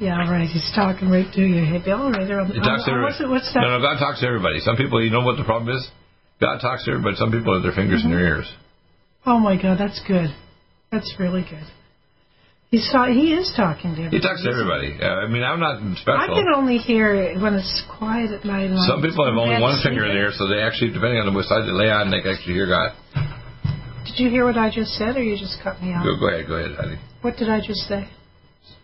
[0.00, 0.48] Yeah, right.
[0.48, 1.64] He's talking right to you.
[1.64, 2.54] Hey, Bill, right there on the.
[2.54, 3.28] He talks to everybody.
[3.28, 3.60] What's, what's that?
[3.60, 4.60] No, no, God talks to everybody.
[4.60, 5.84] Some people, you know what the problem is?
[6.40, 7.16] God talks to everybody.
[7.16, 8.12] Some people have their fingers mm-hmm.
[8.12, 8.48] in their ears.
[9.26, 10.34] Oh my God, that's good.
[10.90, 11.66] That's really good.
[12.70, 14.16] He's he is talking to everybody.
[14.16, 14.94] He talks to everybody.
[14.94, 16.22] I mean, I'm not special.
[16.22, 18.70] I can only hear it when it's quiet at night.
[18.86, 21.46] Some people have only one finger in the ear, so they actually, depending on which
[21.46, 22.94] side they lay on, they can actually hear God.
[24.06, 26.06] Did you hear what I just said, or you just cut me off?
[26.06, 26.98] Go, go ahead, go ahead, honey.
[27.22, 28.06] What did I just say?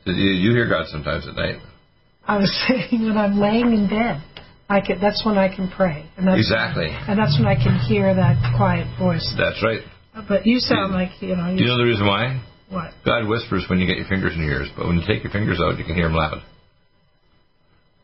[0.05, 1.63] You, you hear God sometimes at night.
[2.27, 4.19] I was saying when I'm laying in bed,
[4.69, 5.01] I can.
[5.01, 6.89] That's when I can pray, and that's Exactly.
[6.91, 9.23] and that's when I can hear that quiet voice.
[9.39, 9.81] That's right.
[10.29, 11.55] But you sound like you know.
[11.55, 12.43] Do you know the reason why?
[12.69, 12.91] what?
[13.05, 15.31] God whispers when you get your fingers in your ears, but when you take your
[15.33, 16.43] fingers out, you can hear him loud.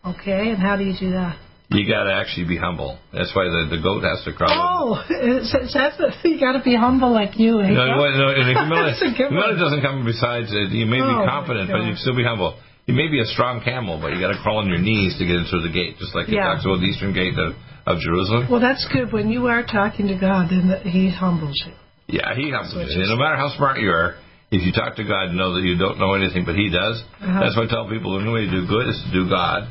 [0.04, 1.38] Okay, and how do you do that?
[1.70, 2.98] You got to actually be humble.
[3.14, 4.52] That's why the, the goat has to crawl.
[4.52, 7.60] Oh, is, is that the, you got to be humble like you.
[7.60, 7.70] eh?
[7.70, 10.68] No, no, no, humility, That's humility doesn't come besides it.
[10.74, 12.58] You may be Oh, confident, my but you can still be humble.
[12.86, 15.24] You may be a strong camel, but you got to crawl on your knees to
[15.24, 16.50] get in through the gate, just like it Yeah.
[16.50, 17.54] talks about the eastern gate of,
[17.86, 18.50] of Jerusalem.
[18.50, 19.12] Well, that's good.
[19.12, 21.72] When you are talking to God, then that He humbles you.
[22.18, 24.16] Yeah, he humbles you No matter how smart you are,
[24.50, 27.00] if you talk to God and know that you don't know anything, but He does,
[27.22, 27.38] Uh-huh.
[27.40, 29.70] that's why I tell people the only way to do good is to do God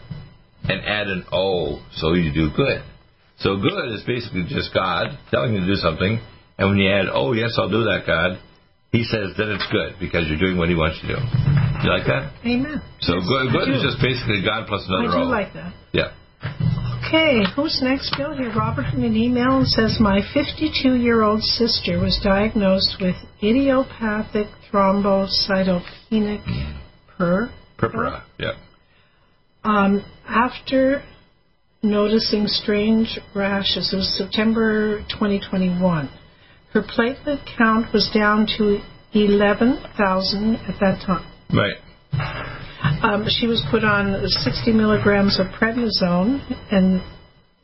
[0.64, 2.82] and add an O so you do good.
[3.40, 6.20] So good is basically just God telling you to do something,
[6.58, 8.40] and when you add, oh, yes, I'll do that, God,
[8.92, 11.22] He says then it's good because you're doing what He wants you to do.
[11.84, 12.34] You like that?
[12.46, 12.82] Amen.
[13.02, 15.10] So Yes, good, good is just basically God plus another.
[15.10, 15.30] I do O.
[15.30, 15.74] like that.
[15.94, 16.14] Yeah.
[17.08, 18.16] Okay, who's next?
[18.18, 18.54] Bill here.
[18.56, 24.48] Robert in an email and says my 52 year old sister was diagnosed with idiopathic
[24.72, 26.44] thrombocytopenic
[27.18, 28.24] per Purpura.
[28.38, 28.52] Yeah.
[29.64, 31.04] um, after
[31.84, 33.92] noticing strange rashes.
[33.92, 36.10] It was September 2021.
[36.74, 38.80] Her platelet count was down to
[39.14, 41.26] 11,000 at that time.
[41.54, 41.78] Right.
[43.04, 46.42] Um, she was put on 60 milligrams of prednisone
[46.72, 47.02] and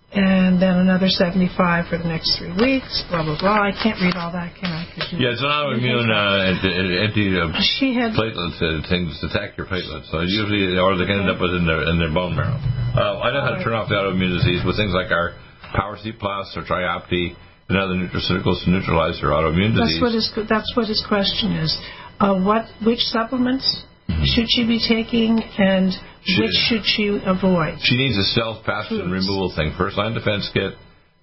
[0.07, 3.03] and then another 75 for the next three weeks.
[3.11, 3.59] Blah blah blah.
[3.59, 4.87] I can't read all that, can I?
[5.19, 9.67] Yeah, it's an autoimmune uh, anti, anti uh, She had platelets uh, things attack your
[9.67, 10.07] platelets.
[10.07, 12.55] So usually, or they can end up with in their in their bone marrow.
[12.55, 15.35] Uh, I know how to turn off the autoimmune disease with things like our
[15.75, 17.35] Power C Plus or Triopti
[17.67, 19.99] and other nutraceuticals to neutralize their autoimmune disease.
[19.99, 21.75] That's what his that's what his question is.
[22.19, 23.83] Uh, what which supplements
[24.25, 25.93] should she be taking, and
[26.25, 27.77] Should- which should she avoid?
[27.81, 29.73] She needs a self pathogen removal thing.
[29.77, 30.73] First line defense kit,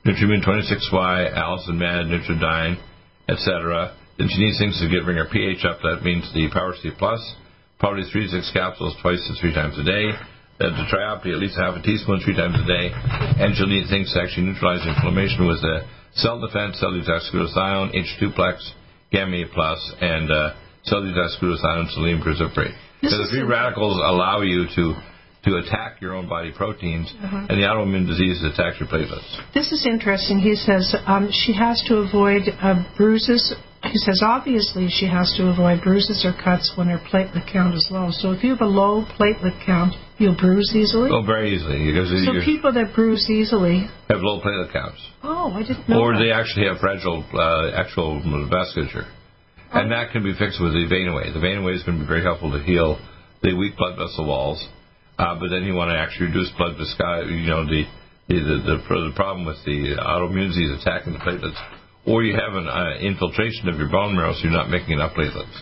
[0.07, 2.79] Nutrimune 26Y, Allicin Med, Nutriodine,
[3.29, 3.93] etc.
[4.19, 5.81] Then she needs things to get bring her pH up.
[5.83, 7.21] That means the Power C Plus,
[7.81, 10.13] probably three to six capsules twice to three times a day.
[10.61, 12.95] Then the Triopti at least half a teaspoon three times a day.
[13.43, 15.83] And she'll need things to actually neutralize inflammation with the
[16.15, 18.63] cell defense, cellulose glutathione, H2plex,
[19.11, 20.55] Gamma plus, and uh,
[20.85, 22.75] cellulose glutathione, selenium cruciferate.
[23.03, 24.95] This So the free radicals allow you to
[25.45, 27.37] to attack your own body proteins, Uh-huh.
[27.51, 29.29] and the autoimmune disease attacks your platelets.
[29.53, 30.39] This is interesting.
[30.41, 33.53] He says um, she has to avoid uh, bruises.
[33.83, 37.87] He says obviously she has to avoid bruises or cuts when her platelet count is
[37.91, 38.09] low.
[38.11, 41.11] So if you have a low platelet count, you'll bruise easily.
[41.13, 45.61] Oh, very easily because so people that bruise easily, have low platelet counts, oh, I
[45.61, 46.01] didn't know.
[46.01, 46.21] or that.
[46.25, 49.05] they actually have fragile uh, actual vasculature,
[49.73, 51.33] and that can be fixed with the vein away.
[51.33, 52.99] The vein away is going to be very helpful to heal
[53.43, 54.61] the weak blood vessel walls.
[55.19, 57.87] Uh, but then you want to actually reduce blood viscosity, you know, the
[58.27, 61.61] the, the, the, problem with the autoimmune disease attacking the platelets,
[62.09, 65.13] or you have an uh, infiltration of your bone marrow, so you're not making enough
[65.13, 65.53] platelets.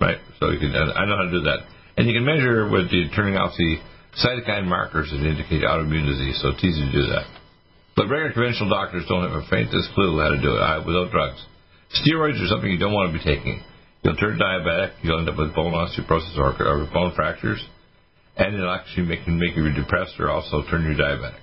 [0.00, 0.18] Right.
[0.38, 0.70] So you can.
[0.70, 1.66] I know how to do that,
[1.98, 3.82] and you can measure with the turning off the
[4.22, 6.38] cytokine markers that indicate autoimmune disease.
[6.40, 7.26] So it's easy to do that.
[7.96, 11.10] But regular conventional doctors don't have a faintest clue how to do it uh, without
[11.10, 11.42] drugs.
[12.02, 13.62] Steroids are something you don't want to be taking.
[14.02, 14.92] You'll turn diabetic.
[15.02, 17.62] You'll end up with bone osteoporosis or, or bone fractures,
[18.36, 21.40] and it'll actually make, can make you depressed or also turn you diabetic.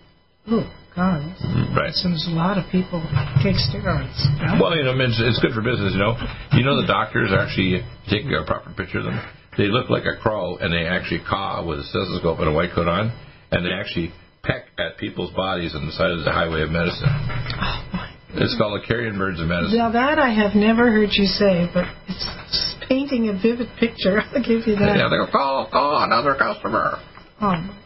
[0.48, 1.78] Oh God, mm-hmm.
[1.78, 1.94] Right.
[1.94, 3.00] so there's a lot of people
[3.42, 4.18] take steroids.
[4.42, 4.60] right?
[4.60, 6.20] Well, you know, it's, it's good for business, you know.
[6.52, 9.20] You know, the doctors actually take a proper picture of them.
[9.58, 12.72] They look like a crow, and they actually caw with a stethoscope and a white
[12.74, 13.12] coat on,
[13.52, 14.12] and they actually
[14.44, 17.08] peck at people's bodies on the side of the highway of medicine.
[17.08, 17.91] Oh,
[18.36, 19.78] It's called the carrion birds of medicine.
[19.78, 24.22] Now that I have never heard you say, but it's painting a vivid picture.
[24.36, 24.96] I'll give you that.
[24.96, 27.00] Yeah, they go, call, call, another customer.
[27.40, 27.78] Um,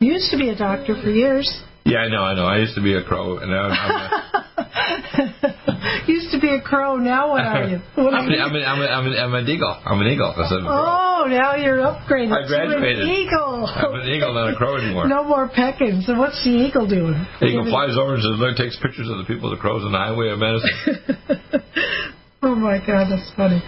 [0.00, 1.48] you used to be a doctor for years.
[1.84, 2.46] Yeah, I know, I know.
[2.46, 4.44] I used to be a crow, and now I'm a,
[6.08, 6.96] used be a crow.
[6.96, 7.80] Now what are you?
[7.94, 8.36] What I'm, you?
[8.36, 9.72] an, I'm, an, I'm, an, I'm, an, I'm an eagle.
[9.72, 10.34] I'm an eagle.
[10.36, 11.24] instead of crow.
[11.24, 13.00] Oh, now you're upgraded I graduated.
[13.00, 13.64] to an eagle.
[13.64, 15.08] I'm an eagle, not a crow anymore.
[15.08, 16.02] No more pecking.
[16.04, 17.16] So what's the eagle doing?
[17.40, 20.28] The eagle flies over and takes pictures of the people, the crows on the highway
[20.28, 21.64] of medicine.
[22.42, 23.62] oh my God, that's funny.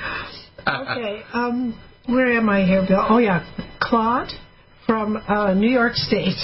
[0.67, 3.07] Okay, um, where am I here, Bill?
[3.09, 3.47] Oh yeah,
[3.81, 4.33] Claude
[4.85, 6.39] from uh, New York State.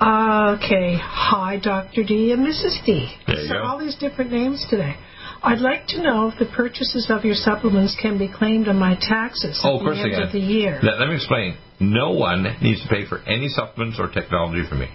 [0.00, 2.04] Uh, okay, hi, Dr.
[2.04, 2.84] D and Mrs.
[2.86, 3.14] D.
[3.26, 3.62] There you so go.
[3.62, 4.96] all these different names today.
[5.42, 8.96] I'd like to know if the purchases of your supplements can be claimed on my
[9.00, 10.80] taxes Oh, at the end of the year.
[10.82, 11.56] Let, let me explain.
[11.80, 14.88] No one needs to pay for any supplements or technology from me.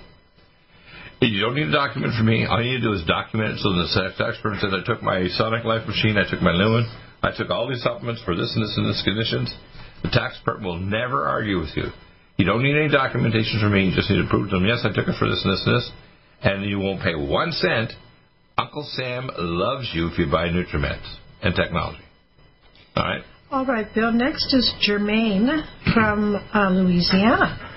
[1.21, 2.45] You don't need a document from me.
[2.45, 5.01] All you need to do is document it so the tax expert says I took
[5.01, 6.85] my Sonic Life machine, I took my Lumen,
[7.23, 9.49] I took all these supplements for this and this and this conditions.
[10.03, 11.89] The tax expert will never argue with you.
[12.37, 13.89] You don't need any documentation from me.
[13.89, 15.63] You just need to prove to them, yes, I took it for this and this
[15.65, 15.91] and this,
[16.43, 17.93] and you won't pay one cent.
[18.57, 22.03] Uncle Sam loves you if you buy Nutrimeds and technology.
[22.95, 23.21] All right.
[23.51, 24.11] All right, Bill.
[24.11, 25.49] Next is Germaine
[25.93, 27.71] from uh, Louisiana.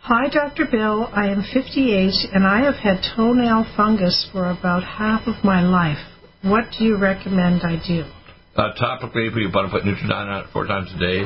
[0.00, 0.66] Hi, Dr.
[0.70, 1.08] Bill.
[1.12, 5.98] I am 58 and I have had toenail fungus for about half of my life.
[6.42, 8.04] What do you recommend I do?
[8.56, 11.24] Uh, topically, if you want to put Nutriodine on it four times a day.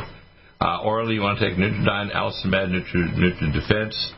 [0.61, 4.13] Uh, orally, you want to take Nutriodine, Alcimed, Nutri, Nutri Defense,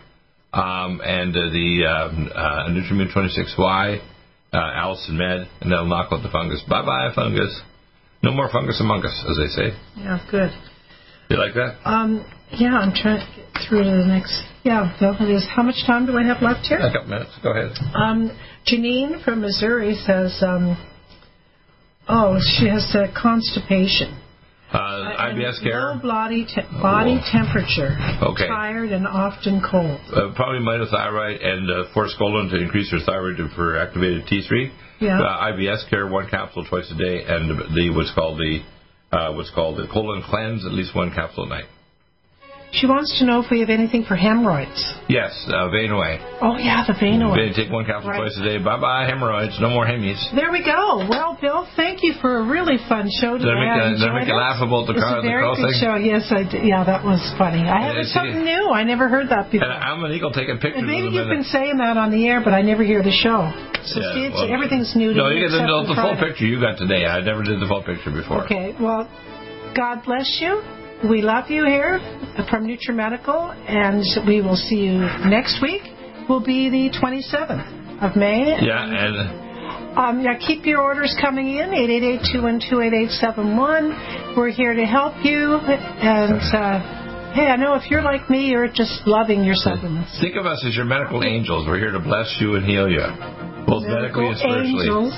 [0.52, 4.00] um, and uh, the um, uh, Nutrimune 26Y,
[4.52, 6.62] uh, Med, and that'll knock out the fungus.
[6.68, 7.60] Bye bye, fungus.
[8.22, 9.76] No more fungus among us, as they say.
[9.96, 10.50] Yeah, good.
[11.28, 11.78] You like that?
[11.84, 14.32] Um, yeah, I'm trying to get through to the next.
[14.64, 15.46] Yeah, it is.
[15.54, 16.78] How much time do I have left here?
[16.78, 17.30] A couple minutes.
[17.42, 17.72] Go ahead.
[17.94, 18.30] Um,
[18.66, 20.76] Janine from Missouri says, um,
[22.08, 24.20] oh, she has uh, constipation.
[24.72, 25.94] Uh, IBS care?
[25.94, 27.30] Low body, te- body Oh.
[27.32, 27.96] temperature.
[28.20, 28.48] Okay.
[28.48, 30.00] Tired and often cold.
[30.12, 34.70] Uh, probably mitothyroid and uh, forskolin to increase your thyroid to- for activated T3.
[34.98, 35.20] Yeah.
[35.20, 38.60] Uh, IBS care, one capsule twice a day, and the what's called the
[39.12, 41.66] uh, what's called the colon cleanse, at least one capsule a night.
[42.76, 44.76] She wants to know if we have anything for hemorrhoids.
[45.08, 45.72] Yes, uh.
[46.44, 47.24] Oh, yeah, the vein
[47.56, 48.20] Take one capsule Right.
[48.20, 48.58] twice a day.
[48.60, 49.56] Bye bye hemorrhoids.
[49.64, 50.20] No more hemies.
[50.36, 51.08] There we go.
[51.08, 53.48] Well, Bill, thank you for a really fun show today.
[53.48, 55.56] Did I make, I make you laugh about the It's car a the very crow
[55.56, 55.80] good thing?
[55.80, 55.94] show.
[55.96, 56.68] Yes, I did.
[56.68, 57.64] Yeah, that was funny.
[57.64, 58.68] I had something new.
[58.68, 59.64] I never heard that before.
[59.64, 62.44] And I'm an eagle taking pictures And maybe you've been saying that on the air,
[62.44, 63.48] but I never hear the show.
[63.88, 65.40] So Yeah, see, it's, well, everything's new to No, me.
[65.40, 67.06] you get the, the, full picture you got today.
[67.08, 68.44] I never did the full picture before.
[68.44, 69.08] Okay, well,
[69.72, 70.60] God bless you.
[71.04, 72.00] We love you here
[72.48, 75.82] from NutriMedical, and we will see you next week.
[76.26, 78.56] Will be the 27th of May.
[78.60, 79.44] Yeah, and
[79.96, 84.36] Um, yeah, keep your orders coming in, 888-212-8871.
[84.36, 85.54] We're here to help you.
[85.56, 86.80] And, uh,
[87.34, 90.18] hey, I know if you're like me, you're just loving your supplements.
[90.20, 91.66] think of us as your medical angels.
[91.68, 93.06] We're here to bless you and heal you,
[93.66, 94.86] both medically and spiritually.
[94.86, 95.14] angels.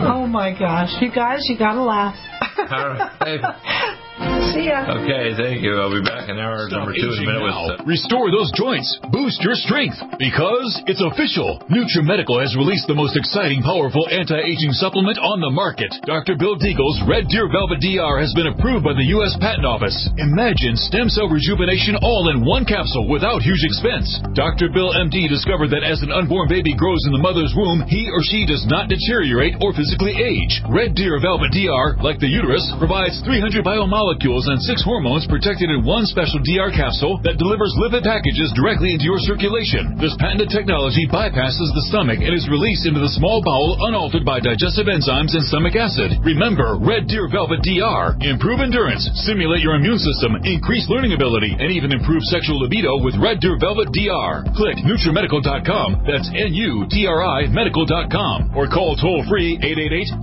[0.00, 0.90] Oh, my gosh.
[1.00, 2.16] You guys, you got to laugh.
[2.72, 3.94] All right.
[4.18, 4.82] See ya.
[4.98, 5.78] Okay, thank you.
[5.78, 7.54] I'll be back in hour number two in a minute with.
[7.54, 8.88] Uh, Restore those joints.
[9.14, 9.94] Boost your strength.
[10.18, 11.62] Because it's official.
[11.70, 15.94] NutriMedical has released the most exciting, powerful anti-aging supplement on the market.
[16.02, 16.34] Dr.
[16.34, 19.38] Bill Deagle's Red Deer Velvet DR has been approved by the U.S.
[19.38, 19.94] Patent Office.
[20.18, 24.10] Imagine stem cell rejuvenation all in one capsule without huge expense.
[24.34, 24.74] Dr.
[24.74, 28.24] Bill MD discovered that as an unborn baby grows in the mother's womb, he or
[28.26, 30.58] she does not deteriorate or physically age.
[30.66, 35.84] Red Deer Velvet DR, like the uterus, provides 300 biomolecules and six hormones protected in
[35.84, 40.00] one special DR capsule that delivers lipid packages directly into your circulation.
[40.00, 44.40] This patented technology bypasses the stomach and is released into the small bowel unaltered by
[44.40, 46.16] digestive enzymes and stomach acid.
[46.24, 48.16] Remember, Red Deer Velvet DR.
[48.24, 53.12] Improve endurance, stimulate your immune system, increase learning ability, and even improve sexual libido with
[53.20, 54.48] Red Deer Velvet DR.
[54.56, 56.08] Click NutriMedical.com.
[56.08, 58.56] That's N-U-T-R-I Medical.com.
[58.56, 59.60] Or call toll free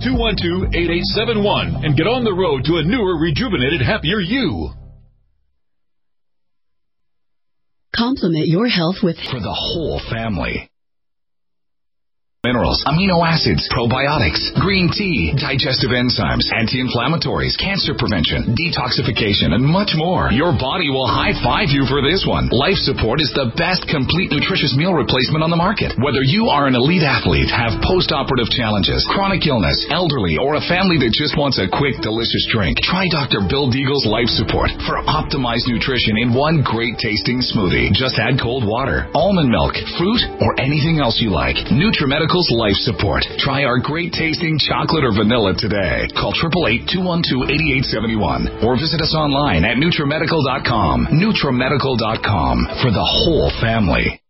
[0.02, 4.70] 888-212-8871 and get on the road to a newer, rejuvenated, happier you.
[7.94, 10.68] Complement your health with for the whole family.
[12.56, 20.32] Minerals, amino acids, probiotics, green tea, digestive enzymes, anti-inflammatories, cancer prevention, detoxification, and much more.
[20.32, 22.48] Your body will high five you for this one.
[22.48, 25.92] Life Support is the best complete nutritious meal replacement on the market.
[26.00, 30.96] Whether you are an elite athlete, have post-operative challenges, chronic illness, elderly, or a family
[31.04, 33.44] that just wants a quick, delicious drink, try Dr.
[33.52, 37.92] Bill Deagle's Life Support for optimized nutrition in one great tasting smoothie.
[37.92, 41.60] Just add cold water, almond milk, fruit, or anything else you like.
[42.50, 43.24] Life Support.
[43.38, 46.08] Try our great tasting chocolate or vanilla today.
[46.18, 46.34] Call
[46.92, 51.06] 888-212-8871 or visit us online at NutriMedical.com.
[51.14, 54.20] NutriMedical.com for the whole family.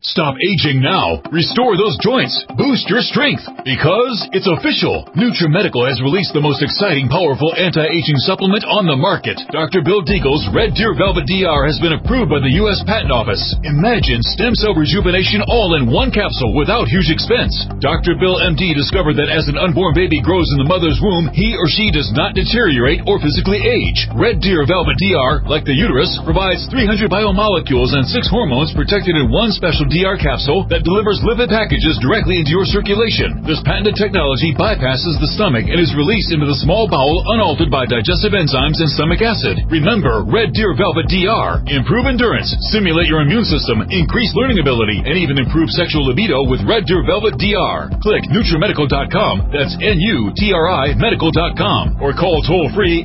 [0.00, 1.20] Stop aging now.
[1.28, 2.32] Restore those joints.
[2.56, 3.44] Boost your strength.
[3.68, 5.04] Because it's official.
[5.12, 9.36] NutriMedical has released the most exciting, powerful anti-aging supplement on the market.
[9.52, 9.84] Dr.
[9.84, 12.80] Bill Deagle's Red Deer Velvet DR has been approved by the U.S.
[12.88, 13.44] Patent Office.
[13.60, 17.52] Imagine stem cell rejuvenation all in one capsule without huge expense.
[17.84, 18.16] Dr.
[18.16, 21.68] Bill MD discovered that as an unborn baby grows in the mother's womb, he or
[21.68, 24.08] she does not deteriorate or physically age.
[24.16, 29.28] Red Deer Velvet DR, like the uterus, provides 300 biomolecules and six hormones protected in
[29.28, 33.42] one special DR capsule that delivers lipid packages directly into your circulation.
[33.42, 37.90] This patented technology bypasses the stomach and is released into the small bowel unaltered by
[37.90, 39.58] digestive enzymes and stomach acid.
[39.66, 41.66] Remember, Red Deer Velvet DR.
[41.66, 46.62] Improve endurance, stimulate your immune system, increase learning ability, and even improve sexual libido with
[46.62, 47.90] Red Deer Velvet DR.
[47.98, 49.50] Click NutriMedical.com.
[49.50, 51.98] That's N-U-T-R-I Medical.com.
[51.98, 53.02] Or call toll free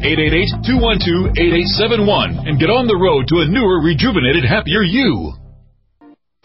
[0.61, 5.44] 888-212-8871 and get on the road to a newer, rejuvenated, happier you.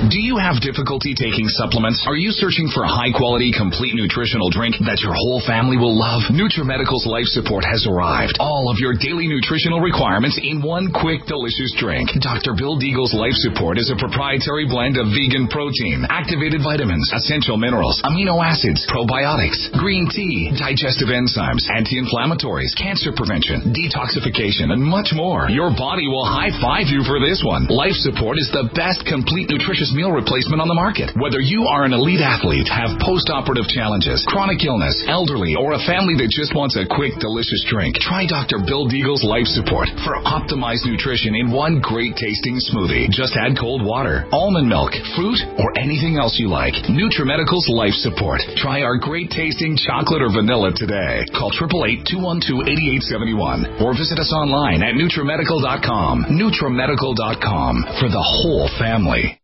[0.09, 2.09] Do you have difficulty taking supplements?
[2.09, 5.93] Are you searching for a high quality, complete nutritional drink that your whole family will
[5.93, 6.25] love?
[6.33, 8.41] NutriMedical's Life Support has arrived.
[8.41, 12.17] All of your daily nutritional requirements in one quick, delicious drink.
[12.17, 12.57] Dr.
[12.57, 18.01] Bill Deagle's Life Support is a proprietary blend of vegan protein, activated vitamins, essential minerals,
[18.01, 25.53] amino acids, probiotics, green tea, digestive enzymes, anti-inflammatories, cancer prevention, detoxification, and much more.
[25.53, 27.69] Your body will high five you for this one.
[27.69, 29.53] Life Support is the best complete
[29.95, 31.15] meal replacement on the market.
[31.15, 36.19] Whether you are an elite athlete, have post-operative challenges, chronic illness, elderly, or a family
[36.19, 38.59] that just wants a quick, delicious drink, try Dr.
[38.67, 43.07] Bill Deagle's Life Support for optimized nutrition in one great tasting smoothie.
[43.15, 46.75] Just add cold water, almond milk, fruit, or anything else you like.
[46.91, 48.43] NutriMedical's Life Support.
[48.59, 51.23] Try our great tasting chocolate or vanilla today.
[51.37, 56.25] Call 888-212-8871 or visit us online at NutriMedical.com.
[56.31, 59.40] NutriMedical.com for the whole family.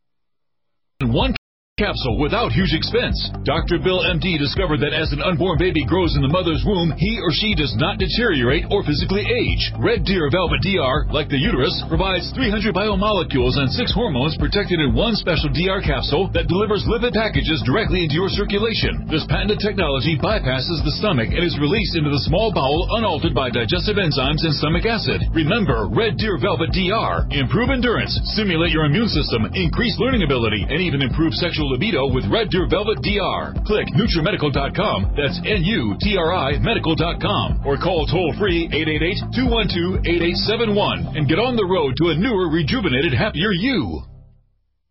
[1.03, 1.35] One
[1.77, 3.21] capsule without huge expense.
[3.45, 3.77] Dr.
[3.77, 7.29] Bill MD discovered that as an unborn baby grows in the mother's womb, he or
[7.37, 9.61] she does not deteriorate or physically age.
[9.77, 14.97] Red Deer Velvet DR, like the uterus, provides 300 biomolecules and six hormones protected in
[14.97, 19.05] one special DR capsule that delivers lipid packages directly into your circulation.
[19.13, 23.53] This patented technology bypasses the stomach and is released into the small bowel unaltered by
[23.53, 25.29] digestive enzymes and stomach acid.
[25.37, 27.29] Remember, Red Deer Velvet DR.
[27.37, 32.25] Improve endurance, stimulate your immune system, increase learning ability, and even improve sexual libido with
[32.31, 33.53] Red Deer Velvet DR.
[33.67, 35.15] Click NutriMedical.com.
[35.17, 37.67] That's N-U-T-R-I Medical.com.
[37.67, 38.69] Or call toll free
[39.37, 44.16] 888-212-8871 and get on the road to a newer, rejuvenated, happier you.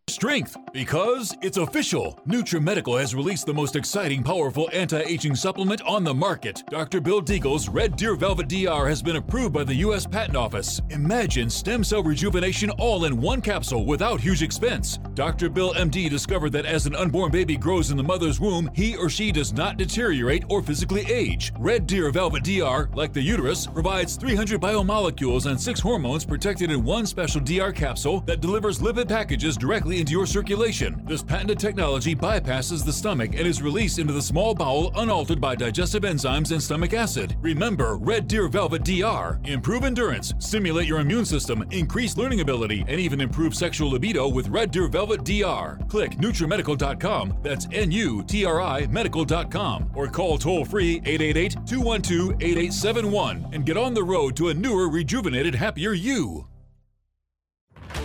[0.07, 2.19] Strength, because it's official.
[2.27, 6.61] NutriMedical has released the most exciting, powerful anti-aging supplement on the market.
[6.69, 7.01] Dr.
[7.01, 10.05] Bill Deagle's Red Deer Velvet DR has been approved by the U.S.
[10.05, 10.79] Patent Office.
[10.91, 14.99] Imagine stem cell rejuvenation all in one capsule without huge expense.
[15.15, 15.49] Dr.
[15.49, 19.09] Bill MD discovered that as an unborn baby grows in the mother's womb, he or
[19.09, 21.51] she does not deteriorate or physically age.
[21.57, 26.83] Red Deer Velvet DR, like the uterus, provides 300 biomolecules and six hormones protected in
[26.83, 31.01] one special DR capsule that delivers lipid packages directly into your circulation.
[31.05, 35.55] This patented technology bypasses the stomach and is released into the small bowel unaltered by
[35.55, 37.35] digestive enzymes and stomach acid.
[37.41, 39.39] Remember Red Deer Velvet DR.
[39.45, 44.49] Improve endurance, stimulate your immune system, increase learning ability, and even improve sexual libido with
[44.49, 45.79] Red Deer Velvet DR.
[45.87, 47.37] Click NutriMedical.com.
[47.41, 49.91] That's N-U-T-R-I Medical.com.
[49.95, 55.93] Or call toll free 888-212-8871 and get on the road to a newer, rejuvenated, happier
[55.93, 56.47] you.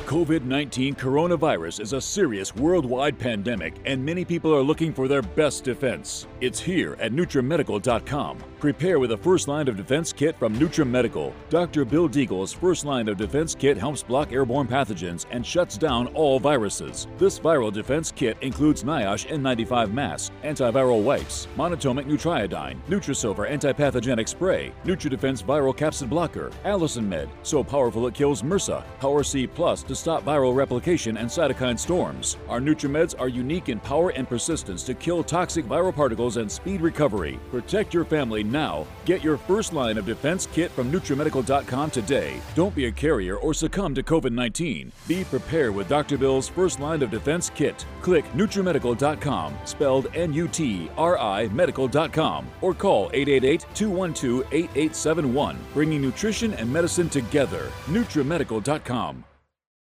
[0.06, 5.22] COVID 19 coronavirus is a serious worldwide pandemic, and many people are looking for their
[5.22, 6.26] best defense.
[6.40, 8.38] It's here at NutriMedical.com.
[8.60, 11.32] Prepare with a first line of defense kit from NutriMedical.
[11.48, 11.86] Dr.
[11.86, 16.38] Bill Deagle's first line of defense kit helps block airborne pathogens and shuts down all
[16.38, 17.06] viruses.
[17.16, 24.74] This viral defense kit includes NIOSH N95 mask, antiviral wipes, monatomic nutriodine, Nutrisilver antipathogenic spray,
[24.84, 29.96] NutriDefense viral capsid blocker, Allicin Med, so powerful it kills MRSA, Power C Plus to
[29.96, 32.36] stop viral replication and cytokine storms.
[32.46, 36.82] Our NutriMeds are unique in power and persistence to kill toxic viral particles and speed
[36.82, 37.40] recovery.
[37.50, 38.86] Protect your family now.
[39.04, 42.40] Get your first line of defense kit from NutriMedical.com today.
[42.54, 44.92] Don't be a carrier or succumb to COVID 19.
[45.08, 46.18] Be prepared with Dr.
[46.18, 47.86] Bill's first line of defense kit.
[48.00, 56.02] Click NutriMedical.com, spelled N U T R I Medical.com, or call 888 212 8871, bringing
[56.02, 57.70] nutrition and medicine together.
[57.86, 59.24] NutriMedical.com.